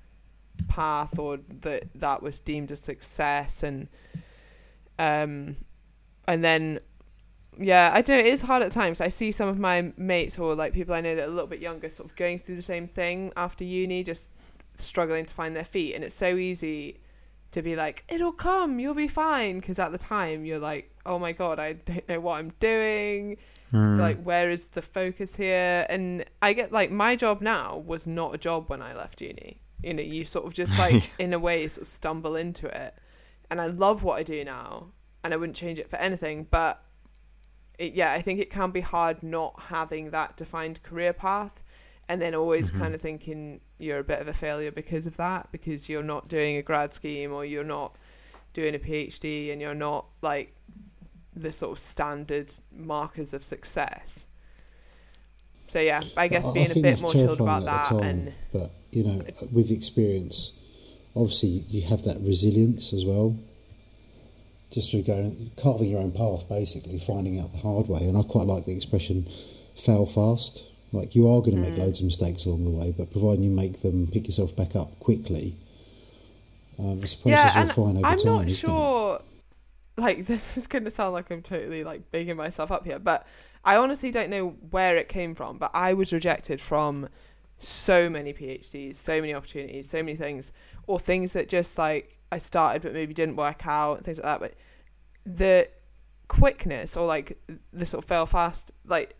[0.68, 3.88] path or that that was deemed a success and
[5.00, 5.56] um
[6.28, 6.78] and then
[7.58, 8.24] yeah, I don't know.
[8.24, 9.00] It is hard at times.
[9.00, 11.46] I see some of my mates or like people I know that are a little
[11.46, 14.32] bit younger, sort of going through the same thing after uni, just
[14.76, 17.00] struggling to find their feet, and it's so easy
[17.52, 21.18] to be like, "It'll come, you'll be fine," because at the time you're like, "Oh
[21.18, 23.36] my god, I don't know what I'm doing."
[23.70, 23.98] Hmm.
[23.98, 25.86] Like, where is the focus here?
[25.88, 29.60] And I get like my job now was not a job when I left uni.
[29.82, 32.94] You know, you sort of just like in a way sort of stumble into it,
[33.50, 34.88] and I love what I do now,
[35.22, 36.82] and I wouldn't change it for anything, but
[37.78, 41.62] it, yeah, I think it can be hard not having that defined career path
[42.08, 42.80] and then always Mm-hmm.
[42.80, 46.28] kind of thinking you're a bit of a failure because of that because you're not
[46.28, 47.96] doing a grad scheme or you're not
[48.52, 50.54] doing a PhD and you're not like
[51.34, 54.28] the sort of standard markers of success.
[55.66, 58.02] So yeah, I guess I- I being a bit more chilled about at that time,
[58.02, 60.60] and but you know, with experience,
[61.16, 63.36] obviously you have that resilience as well.
[64.70, 68.00] Just through going carving your own path, basically finding out the hard way.
[68.02, 69.26] And I quite like the expression
[69.74, 70.64] "fail fast."
[70.94, 71.70] Like you are going to Mm.
[71.70, 74.74] make loads of mistakes along the way, but providing you make them, pick yourself back
[74.76, 75.56] up quickly.
[76.78, 78.32] Um, a process yeah, find and over I'm time.
[78.32, 78.54] not isn't it?
[78.56, 79.20] sure.
[79.96, 83.26] Like this is going to sound like I'm totally like bigging myself up here, but
[83.64, 85.58] I honestly don't know where it came from.
[85.58, 87.08] But I was rejected from
[87.58, 90.52] so many PhDs, so many opportunities, so many things,
[90.86, 94.40] or things that just like I started but maybe didn't work out, things like that.
[94.40, 94.54] But
[95.24, 95.68] the
[96.28, 97.38] quickness or like
[97.72, 99.14] the sort of fail fast, like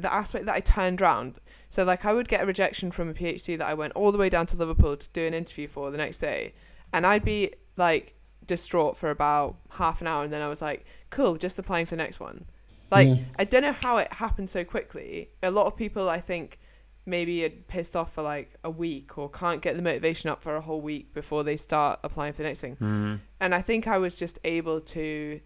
[0.00, 1.38] the aspect that I turned around.
[1.68, 4.18] So like I would get a rejection from a PhD that I went all the
[4.18, 6.54] way down to Liverpool to do an interview for the next day,
[6.92, 8.14] and I'd be like
[8.46, 11.96] distraught for about half an hour, and then I was like, cool, just applying for
[11.96, 12.46] the next one.
[12.90, 13.16] Like Yeah.
[13.38, 15.30] I don't know how it happened so quickly.
[15.42, 16.58] A lot of people I think
[17.06, 20.56] maybe are pissed off for like a week or can't get the motivation up for
[20.56, 22.76] a whole week before they start applying for the next thing.
[22.76, 23.14] Hmm.
[23.40, 25.40] And I think I was just able to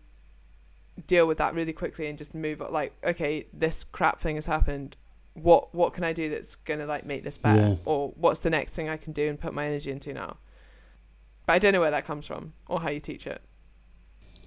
[1.06, 2.72] deal with that really quickly and just move on.
[2.72, 4.96] Like, okay, this crap thing has happened.
[5.34, 7.60] What what can I do that's gonna like make this better?
[7.70, 7.76] Yeah.
[7.84, 10.36] Or what's the next thing I can do and put my energy into now?
[11.46, 13.42] But I don't know where that comes from or how you teach it.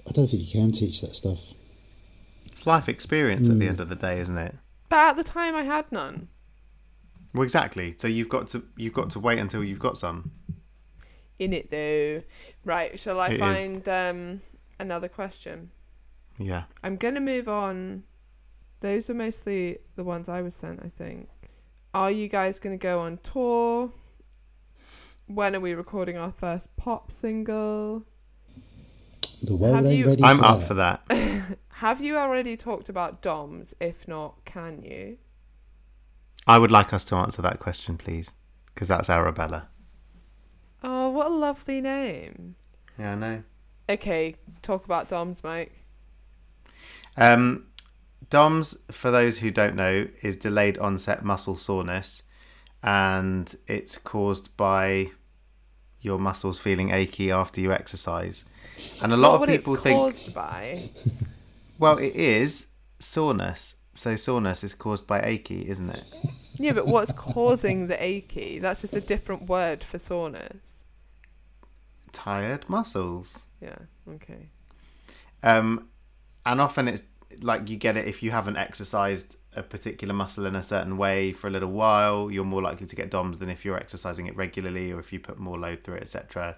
[0.07, 1.53] I don't think you can teach that stuff.
[2.45, 3.69] It's life experience at the Mm.
[3.71, 4.55] end of the day, isn't it?
[4.89, 6.29] But at the time, I had none.
[7.33, 7.95] Well, exactly.
[7.97, 10.31] So you've got to you've got to wait until you've got some.
[11.37, 12.23] In it though,
[12.63, 12.97] right?
[12.99, 13.39] Shall I It is.
[13.41, 14.41] find um
[14.79, 15.71] another question?
[16.37, 16.63] Yeah.
[16.83, 18.03] I'm gonna move on.
[18.81, 21.29] Those are mostly the ones I was sent, I think.
[21.93, 23.91] Are you guys gonna go on tour?
[25.25, 28.03] When are we recording our first pop single?
[29.41, 30.67] The world Have ain't you- ready I'm for up that.
[30.67, 31.57] for that.
[31.69, 33.73] Have you already talked about DOMs?
[33.79, 35.17] If not, can you?
[36.47, 38.31] I would like us to answer that question, please,
[38.73, 39.67] because that's Arabella.
[40.81, 42.55] Oh, what a lovely name.
[42.97, 43.43] Yeah, I know.
[43.89, 45.73] Okay, talk about DOMs, Mike.
[47.17, 47.65] Um,
[48.29, 52.23] DOMS, for those who don't know, is delayed onset muscle soreness,
[52.83, 55.11] and it's caused by
[56.01, 58.45] your muscles feeling achy after you exercise.
[59.01, 60.79] And a lot of people it's think, caused by.
[61.79, 62.67] well, it is
[62.99, 63.75] soreness.
[63.93, 66.03] So soreness is caused by achy, isn't it?
[66.57, 68.59] Yeah, but what's causing the achy?
[68.59, 70.83] That's just a different word for soreness.
[72.11, 73.47] Tired muscles.
[73.59, 73.77] Yeah.
[74.07, 74.49] Okay.
[75.41, 75.87] Um,
[76.47, 77.03] and often it's
[77.41, 81.31] like you get it if you haven't exercised a particular muscle in a certain way
[81.31, 82.31] for a little while.
[82.31, 85.19] You're more likely to get DOMS than if you're exercising it regularly or if you
[85.19, 86.57] put more load through it, etc.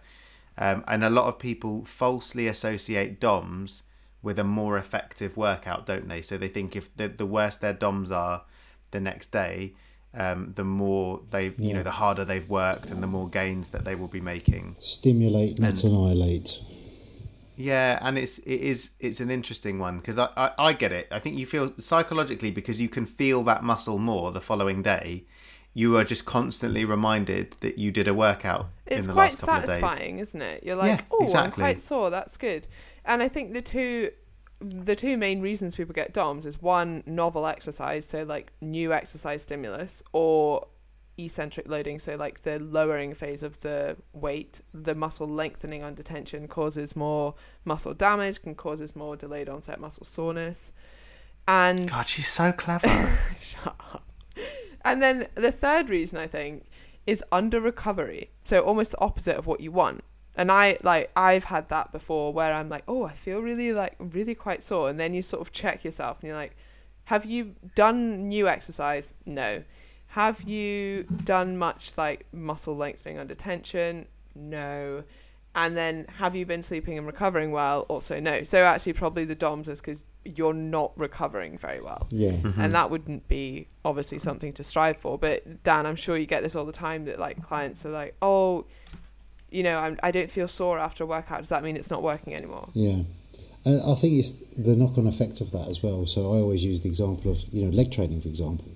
[0.57, 3.83] Um, and a lot of people falsely associate DOMS
[4.21, 6.21] with a more effective workout, don't they?
[6.21, 8.43] So they think if the, the worse their DOMS are
[8.91, 9.73] the next day,
[10.13, 13.85] um, the more they, you know, the harder they've worked and the more gains that
[13.85, 14.75] they will be making.
[14.79, 16.61] Stimulate, not And- annihilate.
[17.59, 21.09] Yeah, and it's it is it's an interesting one because I, I I get it.
[21.11, 25.25] I think you feel psychologically because you can feel that muscle more the following day.
[25.73, 29.41] You are just constantly reminded that you did a workout It's in the quite last
[29.41, 29.75] couple of days.
[29.75, 30.63] satisfying, isn't it?
[30.63, 32.09] You're like, Yeah, oh, I'm quite sore.
[32.09, 32.65] That's good.
[33.03, 34.11] And I think the two,
[34.61, 39.43] the two main reasons people get DOMS is one novel exercise, so like new exercise
[39.43, 40.65] stimulus, or
[41.25, 46.47] eccentric loading, so like the lowering phase of the weight, the muscle lengthening under tension
[46.47, 50.71] causes more muscle damage, can causes more delayed onset muscle soreness,
[51.47, 52.87] and God, she's so clever.
[53.39, 54.03] Shut up.
[54.85, 56.65] And then the third reason I think
[57.07, 58.29] is under recovery.
[58.43, 60.03] So almost the opposite of what you want.
[60.35, 63.95] And I like I've had that before where I'm like, oh, I feel really like
[63.99, 66.55] really quite sore, and then you sort of check yourself and you're like,
[67.05, 69.13] have you done new exercise?
[69.25, 69.63] No.
[70.13, 74.07] Have you done much like muscle lengthening under tension?
[74.35, 75.03] No.
[75.55, 77.81] And then, have you been sleeping and recovering well?
[77.89, 78.43] Also, no.
[78.43, 82.07] So, actually, probably the DOMS is because you're not recovering very well.
[82.11, 82.31] Yeah.
[82.31, 82.61] Mm-hmm.
[82.61, 85.17] And that wouldn't be obviously something to strive for.
[85.17, 88.15] But, Dan, I'm sure you get this all the time that like clients are like,
[88.21, 88.65] oh,
[89.49, 91.39] you know, I'm, I don't feel sore after a workout.
[91.39, 92.69] Does that mean it's not working anymore?
[92.73, 93.01] Yeah.
[93.65, 96.05] And I think it's the knock on effect of that as well.
[96.05, 98.71] So I always use the example of, you know, leg training, for example,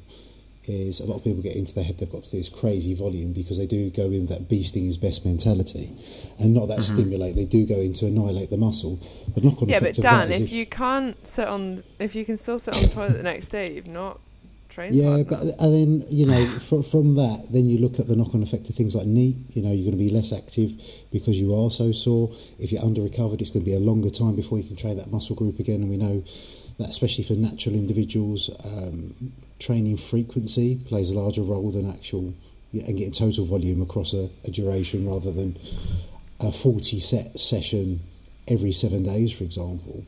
[0.66, 2.94] is a lot of people get into their head they've got to do this crazy
[2.94, 5.90] volume because they do go in with that beasting is best mentality
[6.40, 6.96] and not that mm-hmm.
[6.96, 7.36] stimulate.
[7.36, 9.00] They do go in to annihilate the muscle.
[9.36, 12.16] The knock on Yeah, but effect of Dan, is if you can't sit on, if
[12.16, 14.20] you can still sit on the toilet the next day, you've not
[14.74, 14.96] trained.
[14.96, 18.42] Yeah, but and then you know from from that, then you look at the knock-on
[18.42, 20.74] effect of things like knee You know, you're going to be less active
[21.12, 22.32] because you are so sore.
[22.60, 24.98] If you're under recovered, it's going to be a longer time before you can train
[24.98, 25.82] that muscle group again.
[25.82, 26.24] And we know
[26.78, 32.34] that especially for natural individuals, um, training frequency plays a larger role than actual
[32.74, 35.56] and getting total volume across a, a duration rather than
[36.40, 38.02] a 40 set session
[38.48, 40.04] every seven days, for example.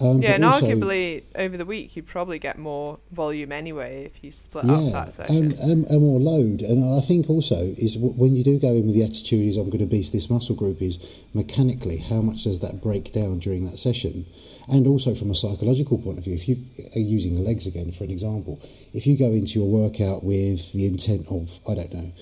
[0.00, 4.22] Um, yeah, and also- arguably over the week you'd probably get more volume anyway if
[4.22, 5.36] you split up yeah, that section.
[5.36, 6.62] and, and, and more load.
[6.62, 9.66] And I think also is when you do go in with the attitude is I'm
[9.66, 13.68] going to beast this muscle group is mechanically how much does that break down during
[13.68, 14.26] that session,
[14.70, 16.34] and also from a psychological point of view.
[16.34, 16.56] If you
[16.94, 18.60] are using legs again for an example,
[18.92, 22.12] if you go into your workout with the intent of I don't know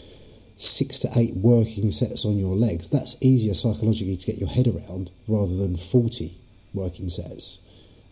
[0.57, 4.67] six to eight working sets on your legs, that's easier psychologically to get your head
[4.67, 6.39] around rather than forty
[6.73, 7.61] working sets.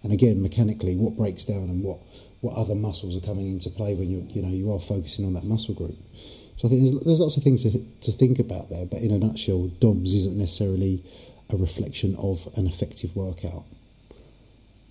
[0.02, 1.98] And again, mechanically, what breaks down and what,
[2.42, 5.32] what other muscles are coming into play when you you know you are focusing on
[5.32, 5.96] that muscle group.
[6.56, 8.86] So I think there's, there's lots of things to, to think about there.
[8.86, 11.02] But in a nutshell, DOMS isn't necessarily
[11.50, 13.64] a reflection of an effective workout.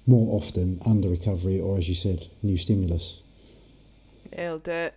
[0.06, 3.22] More often, under recovery or, as you said, new stimulus.
[4.36, 4.95] Nailed it.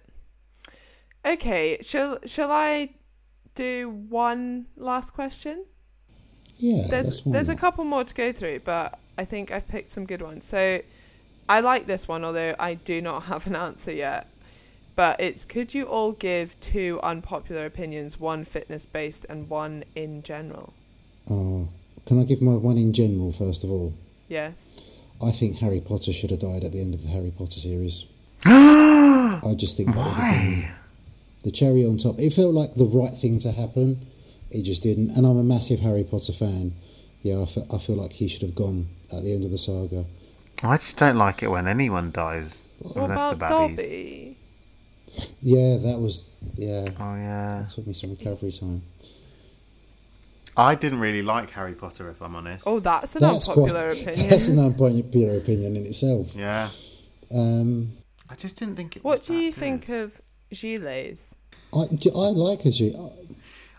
[1.25, 2.91] Okay, shall shall I
[3.55, 5.65] do one last question?
[6.59, 10.07] Yeah, There's there's a couple more to go through, but I think I've picked some
[10.07, 10.45] good ones.
[10.45, 10.81] So
[11.49, 14.29] I like this one, although I do not have an answer yet.
[14.95, 20.23] But it's could you all give two unpopular opinions, one fitness based and one in
[20.23, 20.73] general?
[21.29, 21.69] Oh,
[22.07, 23.93] can I give my one in general first of all?
[24.29, 24.71] Yes.
[25.23, 28.07] I think Harry Potter should have died at the end of the Harry Potter series.
[28.45, 30.69] I just think that would have been
[31.45, 32.19] the cherry on top.
[32.19, 34.07] It felt like the right thing to happen.
[34.51, 35.11] It just didn't.
[35.11, 36.75] And I'm a massive Harry Potter fan.
[37.23, 39.59] Yeah, I feel, I feel like he should have gone at the end of the
[39.59, 40.07] saga.
[40.63, 42.63] I just don't like it when anyone dies.
[42.81, 43.47] What about the.
[43.47, 44.37] Dobby?
[45.41, 46.89] Yeah, that was yeah.
[47.01, 47.63] Oh yeah.
[47.63, 48.83] That took me some recovery time.
[50.57, 52.67] I didn't really like Harry Potter, if I'm honest.
[52.67, 54.31] Oh, that's an That's unpopular quite, opinion.
[54.31, 56.35] That's an unpopular opinion in itself.
[56.35, 56.69] Yeah.
[57.31, 57.93] Um,
[58.31, 59.05] I just didn't think it.
[59.05, 59.59] what was do that you good.
[59.59, 60.21] think of
[60.53, 61.35] Gilets?
[61.75, 63.13] I, I like as you.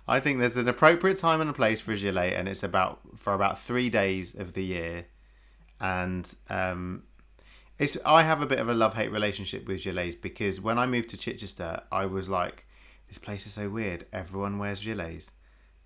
[0.07, 2.99] I think there's an appropriate time and a place for a gilet, and it's about
[3.17, 5.05] for about three days of the year,
[5.81, 7.03] and um,
[7.79, 10.85] it's I have a bit of a love hate relationship with gilets because when I
[10.85, 12.65] moved to Chichester, I was like,
[13.07, 14.05] this place is so weird.
[14.13, 15.29] Everyone wears gilets,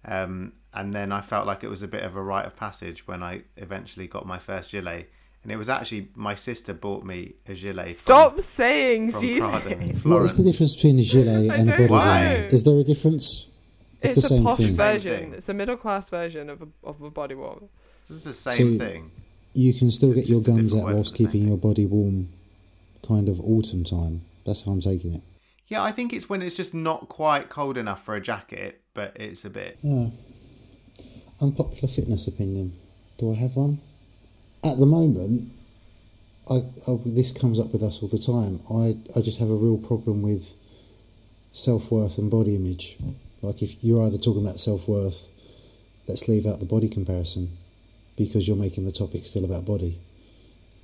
[0.05, 3.07] um, and then I felt like it was a bit of a rite of passage
[3.07, 5.09] when I eventually got my first gilet,
[5.43, 7.97] and it was actually my sister bought me a gilet.
[7.97, 9.75] Stop from, saying from Prada.
[10.03, 12.47] What is the difference between a gilet and a don't body know.
[12.51, 13.47] Is there a difference?
[14.01, 14.75] It's, the a same posh thing.
[14.75, 15.33] Version.
[15.33, 17.67] It's a middle class version of a of a body warmer.
[18.07, 19.11] This is the same So- thing.
[19.53, 21.85] You can still get It's your guns out whilst for the same keeping your body
[21.85, 22.29] warm,
[23.05, 24.21] kind of autumn time.
[24.45, 25.23] That's how I'm taking it.
[25.67, 29.11] Yeah, I think it's when it's just not quite cold enough for a jacket, but
[29.19, 29.79] it's a bit.
[29.83, 30.07] Yeah.
[31.41, 32.73] Unpopular fitness opinion.
[33.17, 33.79] Do I have one?
[34.63, 35.51] At the moment,
[36.49, 38.61] I, I this comes up with us all the time.
[38.69, 40.55] I, I just have a real problem with
[41.51, 42.97] self worth and body image.
[43.41, 45.29] Like if you're either talking about self worth,
[46.07, 47.57] let's leave out the body comparison
[48.15, 49.99] because you're making the topic still about body.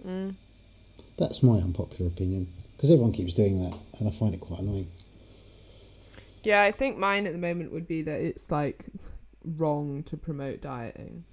[0.06, 0.36] Mm.
[1.18, 4.88] That's my unpopular opinion because everyone keeps doing that, and I find it quite annoying.
[6.44, 8.86] Yeah, I think mine at the moment would be that it's like
[9.56, 11.24] wrong to promote dieting.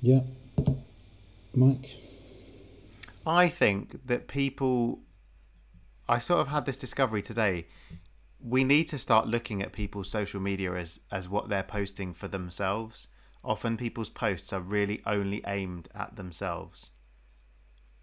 [0.00, 0.20] Yeah,
[1.54, 1.96] Mike.
[3.26, 5.00] I think that people.
[6.08, 7.66] I sort of had this discovery today.
[8.42, 12.26] We need to start looking at people's social media as, as what they're posting for
[12.26, 13.06] themselves.
[13.44, 16.90] Often people's posts are really only aimed at themselves.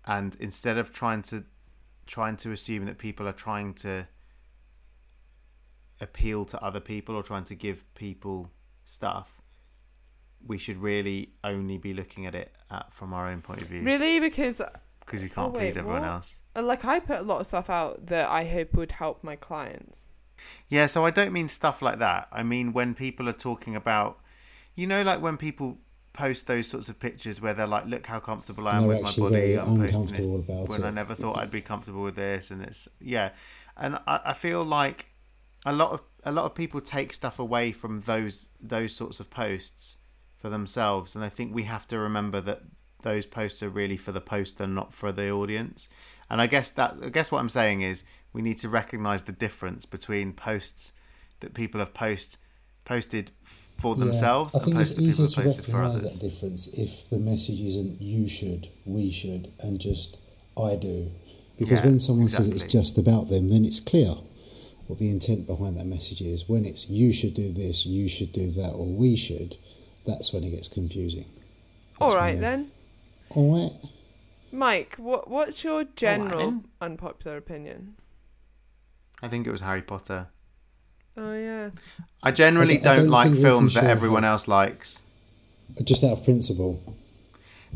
[0.05, 1.43] And instead of trying to
[2.05, 4.07] trying to assume that people are trying to
[6.01, 8.51] appeal to other people or trying to give people
[8.85, 9.41] stuff,
[10.45, 13.81] we should really only be looking at it at, from our own point of view
[13.83, 14.69] Really, because uh,
[14.99, 16.07] because you can't Oh, wait, please everyone what?
[16.09, 16.37] else.
[16.55, 20.11] like I put a lot of stuff out that I hope would help my clients.
[20.69, 22.27] Yeah, so I don't mean stuff like that.
[22.31, 24.19] I mean when people are talking about
[24.75, 25.79] You know, like when people
[26.13, 29.17] post those sorts of pictures where they're like, "Look how comfortable I am they're with
[29.17, 32.61] my body." I'm uncomfortable about when I never thought I'd be comfortable with this, and
[32.63, 33.29] it's yeah,
[33.75, 35.07] and I, I feel like
[35.67, 39.29] a lot of a lot of people take stuff away from those those sorts of
[39.29, 39.97] posts
[40.37, 42.61] for themselves, and I think we have to remember that
[43.03, 45.89] those posts are really for the poster, not for the audience.
[46.29, 49.33] And I guess that I guess what I'm saying is we need to recognise the
[49.33, 50.93] difference between posts
[51.41, 52.37] that people have post
[52.85, 55.77] posted for themselves I think and it's posts that easier people to have posted for
[55.79, 60.17] recognise that difference if the message isn't you should, we should, and just
[60.57, 61.11] I do.
[61.59, 64.15] Because Yeah, when someone says it's just about them, then it's clear
[64.87, 66.47] what the intent behind that message is.
[66.49, 69.57] When it's you should do this, you should do that, or we should,
[70.05, 71.25] that's when it gets confusing.
[71.99, 72.71] All That's right when- then,
[73.31, 73.89] All right.
[74.51, 74.95] Mike.
[74.97, 76.63] What what's your general then.
[76.81, 77.95] unpopular opinion?
[79.21, 80.27] I think it was Harry Potter.
[81.17, 81.71] Oh yeah.
[82.23, 85.03] I generally I don't- I don't, don't like films that show everyone how- else likes.
[85.83, 86.79] Just out of principle.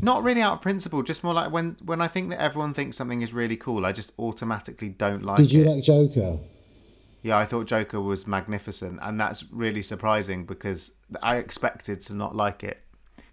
[0.02, 2.96] Not really out of principle, just more like when when I think that everyone thinks
[2.96, 5.44] something is really cool, I just automatically don't like it.
[5.44, 5.68] Did you it.
[5.68, 6.40] like Joker?
[7.24, 10.92] Yeah, I thought Joker was magnificent, and that's really surprising because
[11.22, 12.82] I expected to not like it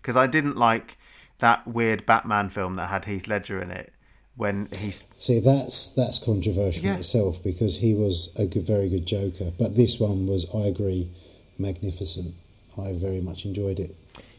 [0.00, 0.98] because I didn't like
[1.38, 3.92] that weird Batman film that had Heath Ledger in it
[4.36, 6.92] when he See, that's that's controversial Yeah.
[6.94, 9.52] in itself because he was a good, very good Joker.
[9.58, 11.10] But this one was, I agree,
[11.58, 12.34] magnificent.
[12.76, 13.96] I very much enjoyed it.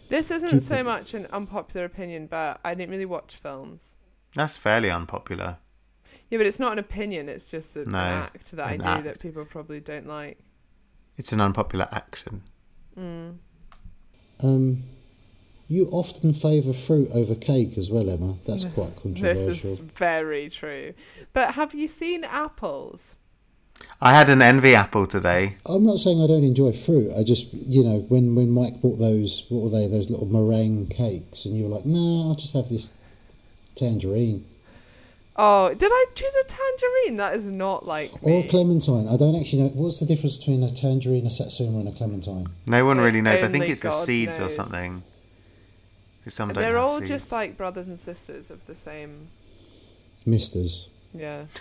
[0.10, 3.96] This isn't so much an unpopular opinion, but I didn't really watch films.
[4.36, 5.58] that's fairly unpopular.
[6.30, 7.28] Yeah, but it's not an opinion.
[7.28, 9.04] It's just a, No, an act that I do act.
[9.06, 10.38] that people probably don't like.
[11.18, 12.44] It's an unpopular action.
[12.98, 13.38] Mm.
[14.44, 14.84] Um,
[15.68, 18.38] you often favour fruit over cake as well, Emma.
[18.46, 19.24] That's quite controversial.
[19.24, 19.70] This controversial.
[19.72, 20.94] is very true.
[21.34, 23.16] But have you seen apples?
[24.02, 25.58] I had an envy apple today.
[25.66, 27.12] I'm not saying I don't enjoy fruit.
[27.18, 30.88] I just, you know, when, when Mike bought those, what were they, those little meringue
[30.88, 32.94] cakes, and you were like, no, I'll just have this
[33.76, 34.46] tangerine.
[35.42, 37.16] Oh, did I choose a tangerine?
[37.16, 38.46] That is not like Or me.
[38.46, 39.08] a clementine.
[39.08, 39.68] I don't actually know.
[39.70, 42.48] What's the difference between a tangerine, a satsuma, and a clementine?
[42.66, 43.42] No one really knows.
[43.42, 44.56] I think only it's the God seeds or knows.
[44.56, 45.04] something.
[46.26, 47.10] 'Cause Some don't They're have all seeds.
[47.10, 49.30] just like brothers and sisters of the same.
[50.26, 50.90] Misters.
[51.14, 51.46] Yeah.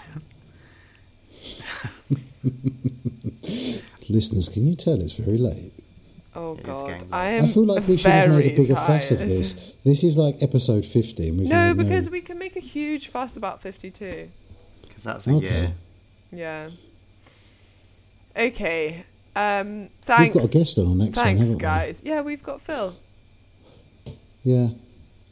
[4.10, 5.72] Listeners, can you tell it's very late?
[6.40, 7.38] Oh God, getting I late.
[7.38, 7.44] am.
[7.44, 9.74] I feel like we should have made a very bigger fuss of this.
[9.84, 11.28] This is like episode 50.
[11.30, 14.28] And we've No, made because we can make a huge fuss about fifty-two.
[14.82, 15.46] Because that's a Okay.
[15.50, 15.72] year.
[16.32, 16.68] Yeah.
[18.36, 19.04] Okay.
[19.34, 19.88] Um.
[20.18, 21.60] We've got a guest on our next one, Thanks, haven't we?
[21.60, 22.02] guys.
[22.04, 22.94] Yeah, we've got Phil.
[24.44, 24.68] Yeah.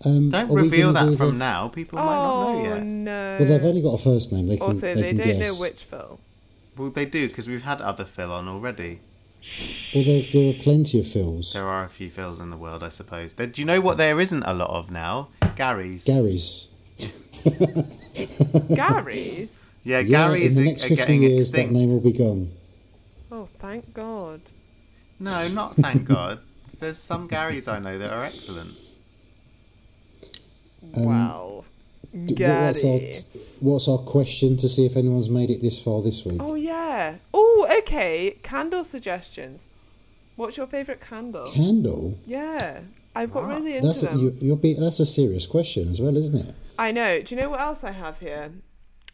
[0.05, 1.69] Um, Don't reveal that do from the- now.
[1.69, 2.83] People might not know Oh yet.
[2.85, 3.37] no.
[3.41, 4.47] Well, they've only got a first name.
[4.47, 5.55] They can, also, they, they, can don't guess.
[5.55, 6.21] know which Phil.
[6.77, 9.01] Well, they do because we've had other Phil on already.
[9.95, 11.53] Well, there, there are plenty of Phils.
[11.53, 13.35] There are a few Phils in the world, I suppose.
[13.35, 15.29] There, do you know what there isn't a lot of now?
[15.55, 16.05] Gary's.
[16.05, 16.69] Gary's.
[18.75, 19.65] Gary's.
[19.85, 21.73] yeah, Yeah, Gary's in the next are 50 getting years, extinct.
[21.73, 22.51] that name will be gone.
[23.31, 24.41] Oh, thank God.
[25.21, 26.41] No, not thank God.
[26.81, 28.77] There's some Garys I know that are excellent.
[30.95, 31.65] Um, wow.
[32.25, 33.13] D- What's our, Gary.
[33.61, 36.41] what's our question to see if anyone's made it this far this week?
[36.43, 37.17] Oh yeah.
[37.35, 38.39] Oh, okay.
[38.43, 39.69] Candle suggestions.
[40.37, 41.47] What's your favorite candle?
[41.47, 42.19] Candle?
[42.27, 42.81] Yeah,
[43.15, 44.19] I've got really into That's a, them.
[44.21, 46.55] you, you're be, that's a serious question as well, isn't it?
[46.79, 47.23] I know.
[47.23, 48.53] Do you know what else I have here?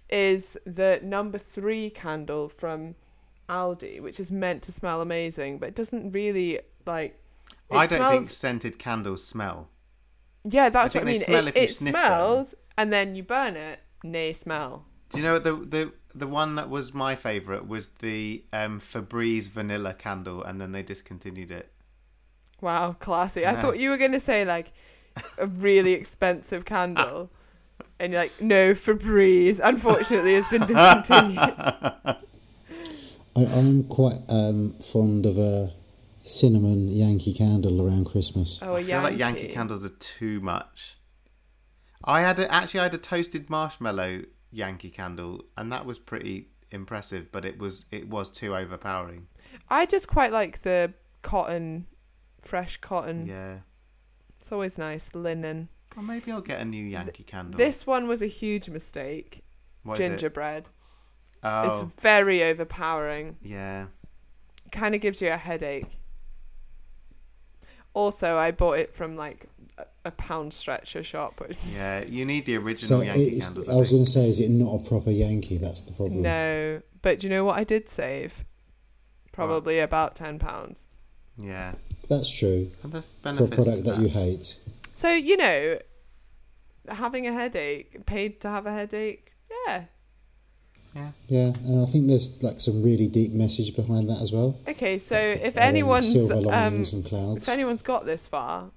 [0.09, 2.97] Is the number three candle from
[3.49, 7.19] Aldi, which is meant to smell amazing, but it doesn't really like.
[7.71, 9.69] It I don't smells, think scented candles smell.
[10.45, 11.21] Yeah, that's I what I they mean.
[11.21, 12.03] smell it if you it sniff them.
[12.77, 13.81] Smells, and then you burn it.
[14.05, 14.85] Nay, smell.
[15.11, 18.81] Do you know what the the the one that was my favourite was the um,
[18.81, 21.73] Febreze vanilla candle, and then they discontinued it.
[22.61, 23.47] Wow, classy.
[23.47, 24.73] I thought you were going to say like
[25.39, 27.31] a really expensive candle.
[27.99, 29.61] And you're like, no, Febreze.
[29.63, 31.39] Unfortunately, it's been discontinued.
[31.39, 32.17] I,
[33.37, 35.73] I'm quite um, fond of a
[36.23, 38.61] cinnamon Yankee candle around Christmas.
[38.61, 39.55] Oh, a I feel like Yankee Yankee.
[39.55, 40.97] candles are too much.
[42.05, 46.49] I had a, actually I had a toasted marshmallow Yankee candle, and that was pretty
[46.71, 47.31] impressive.
[47.33, 49.27] But it was it was too overpowering.
[49.69, 50.93] I just quite like the
[51.23, 51.87] cotton,
[52.41, 53.27] fresh cotton.
[53.27, 53.59] Yeah.
[54.39, 55.15] It's always nice.
[55.15, 55.69] Linen.
[55.97, 57.59] Well, maybe I'll get a new Yankee candle.
[57.59, 59.45] This one was a huge mistake.
[59.85, 60.09] What is it?
[60.11, 60.69] Gingerbread.
[61.45, 63.37] Oh, It's very overpowering.
[63.43, 63.87] yeah.
[64.71, 65.99] Kind of gives you a headache.
[67.95, 69.49] Also, I bought it from like
[70.05, 71.41] a, a Poundstretcher shop.
[71.41, 73.69] Which, Yeah, you need the original So Yankee it's, candles.
[73.69, 75.59] I was going to say, is it not a proper Yankee?
[75.59, 76.23] That's the problem.
[76.23, 78.45] no, but do you know what I did save?
[79.33, 80.87] Probably about ten pounds.
[81.39, 81.75] Yeah.
[82.09, 82.71] that's true.
[82.83, 84.61] And there's For a product to that you hate.
[84.93, 85.79] So you know,
[86.89, 89.33] having a headache, paid to have a headache,
[89.67, 89.85] yeah.
[90.95, 91.53] Yeah, yeah.
[91.65, 94.59] and I think there's like some really deep message behind that as well.
[94.69, 98.71] Okay, so if anyone's um, linings and if anyone's got this far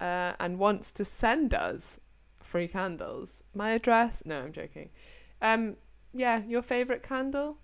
[0.00, 2.00] uh, and wants to send us
[2.42, 4.22] free candles, my address.
[4.24, 4.90] No, I'm joking.
[5.42, 5.76] Um,
[6.12, 7.58] yeah, your favorite candle.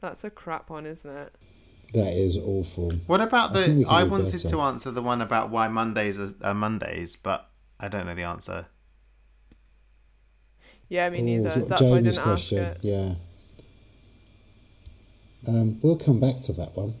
[0.00, 1.34] That's a crap one, isn't it?
[1.94, 2.90] That is awful.
[3.06, 3.88] What about I think we the?
[3.88, 4.48] can I wanted better.
[4.50, 7.48] to answer the one about why Mondays are, are Mondays, but
[7.80, 8.66] I don't know the answer.
[10.90, 11.50] Yeah, me Oh, neither.
[11.50, 12.58] sort of That's why I Jamie's didn't question.
[12.64, 12.84] ask it.
[12.84, 13.14] Yeah.
[15.46, 16.94] Um, we'll come back to that one.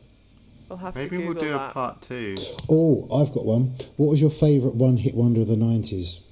[0.68, 2.34] We'll have Maybe to we'll Google do a part two.
[2.70, 3.74] Oh, I've got one.
[3.96, 6.24] What was your favourite one-hit wonder of the nineties?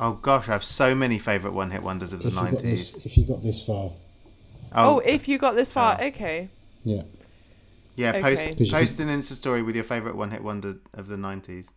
[0.00, 2.92] Oh gosh, I have so many favourite one-hit wonders of the If you nineties.
[2.92, 3.90] this, if you got this far,
[4.74, 6.04] Oh, oh if you got this far, Oh.
[6.06, 6.48] okay.
[6.82, 7.02] yeah.
[7.94, 8.54] yeah, post okay.
[8.54, 11.70] 'Cause you post an Insta story with your favourite one-hit wonder of the nineties.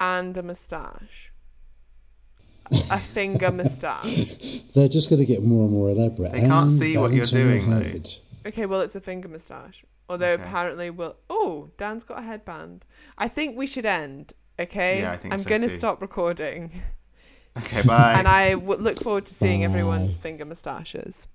[0.00, 1.32] And a moustache.
[2.90, 4.60] a finger moustache.
[4.74, 6.32] They're just going to get more and more elaborate.
[6.32, 8.00] They can't And see what you're balance on your doing, though.
[8.44, 8.52] Head.
[8.52, 9.84] Okay, well, it's a finger moustache.
[10.08, 10.42] Although Okay.
[10.42, 11.16] apparently we'll.
[11.28, 12.84] Oh, Dan's got a headband.
[13.18, 14.32] I think we should end.
[14.58, 15.02] Okay.
[15.02, 15.74] Yeah, I think I'm so gonna too.
[15.74, 16.72] stop recording,
[17.56, 18.14] Okay, bye.
[18.16, 21.26] and I w- look forward to seeing everyone's finger moustaches.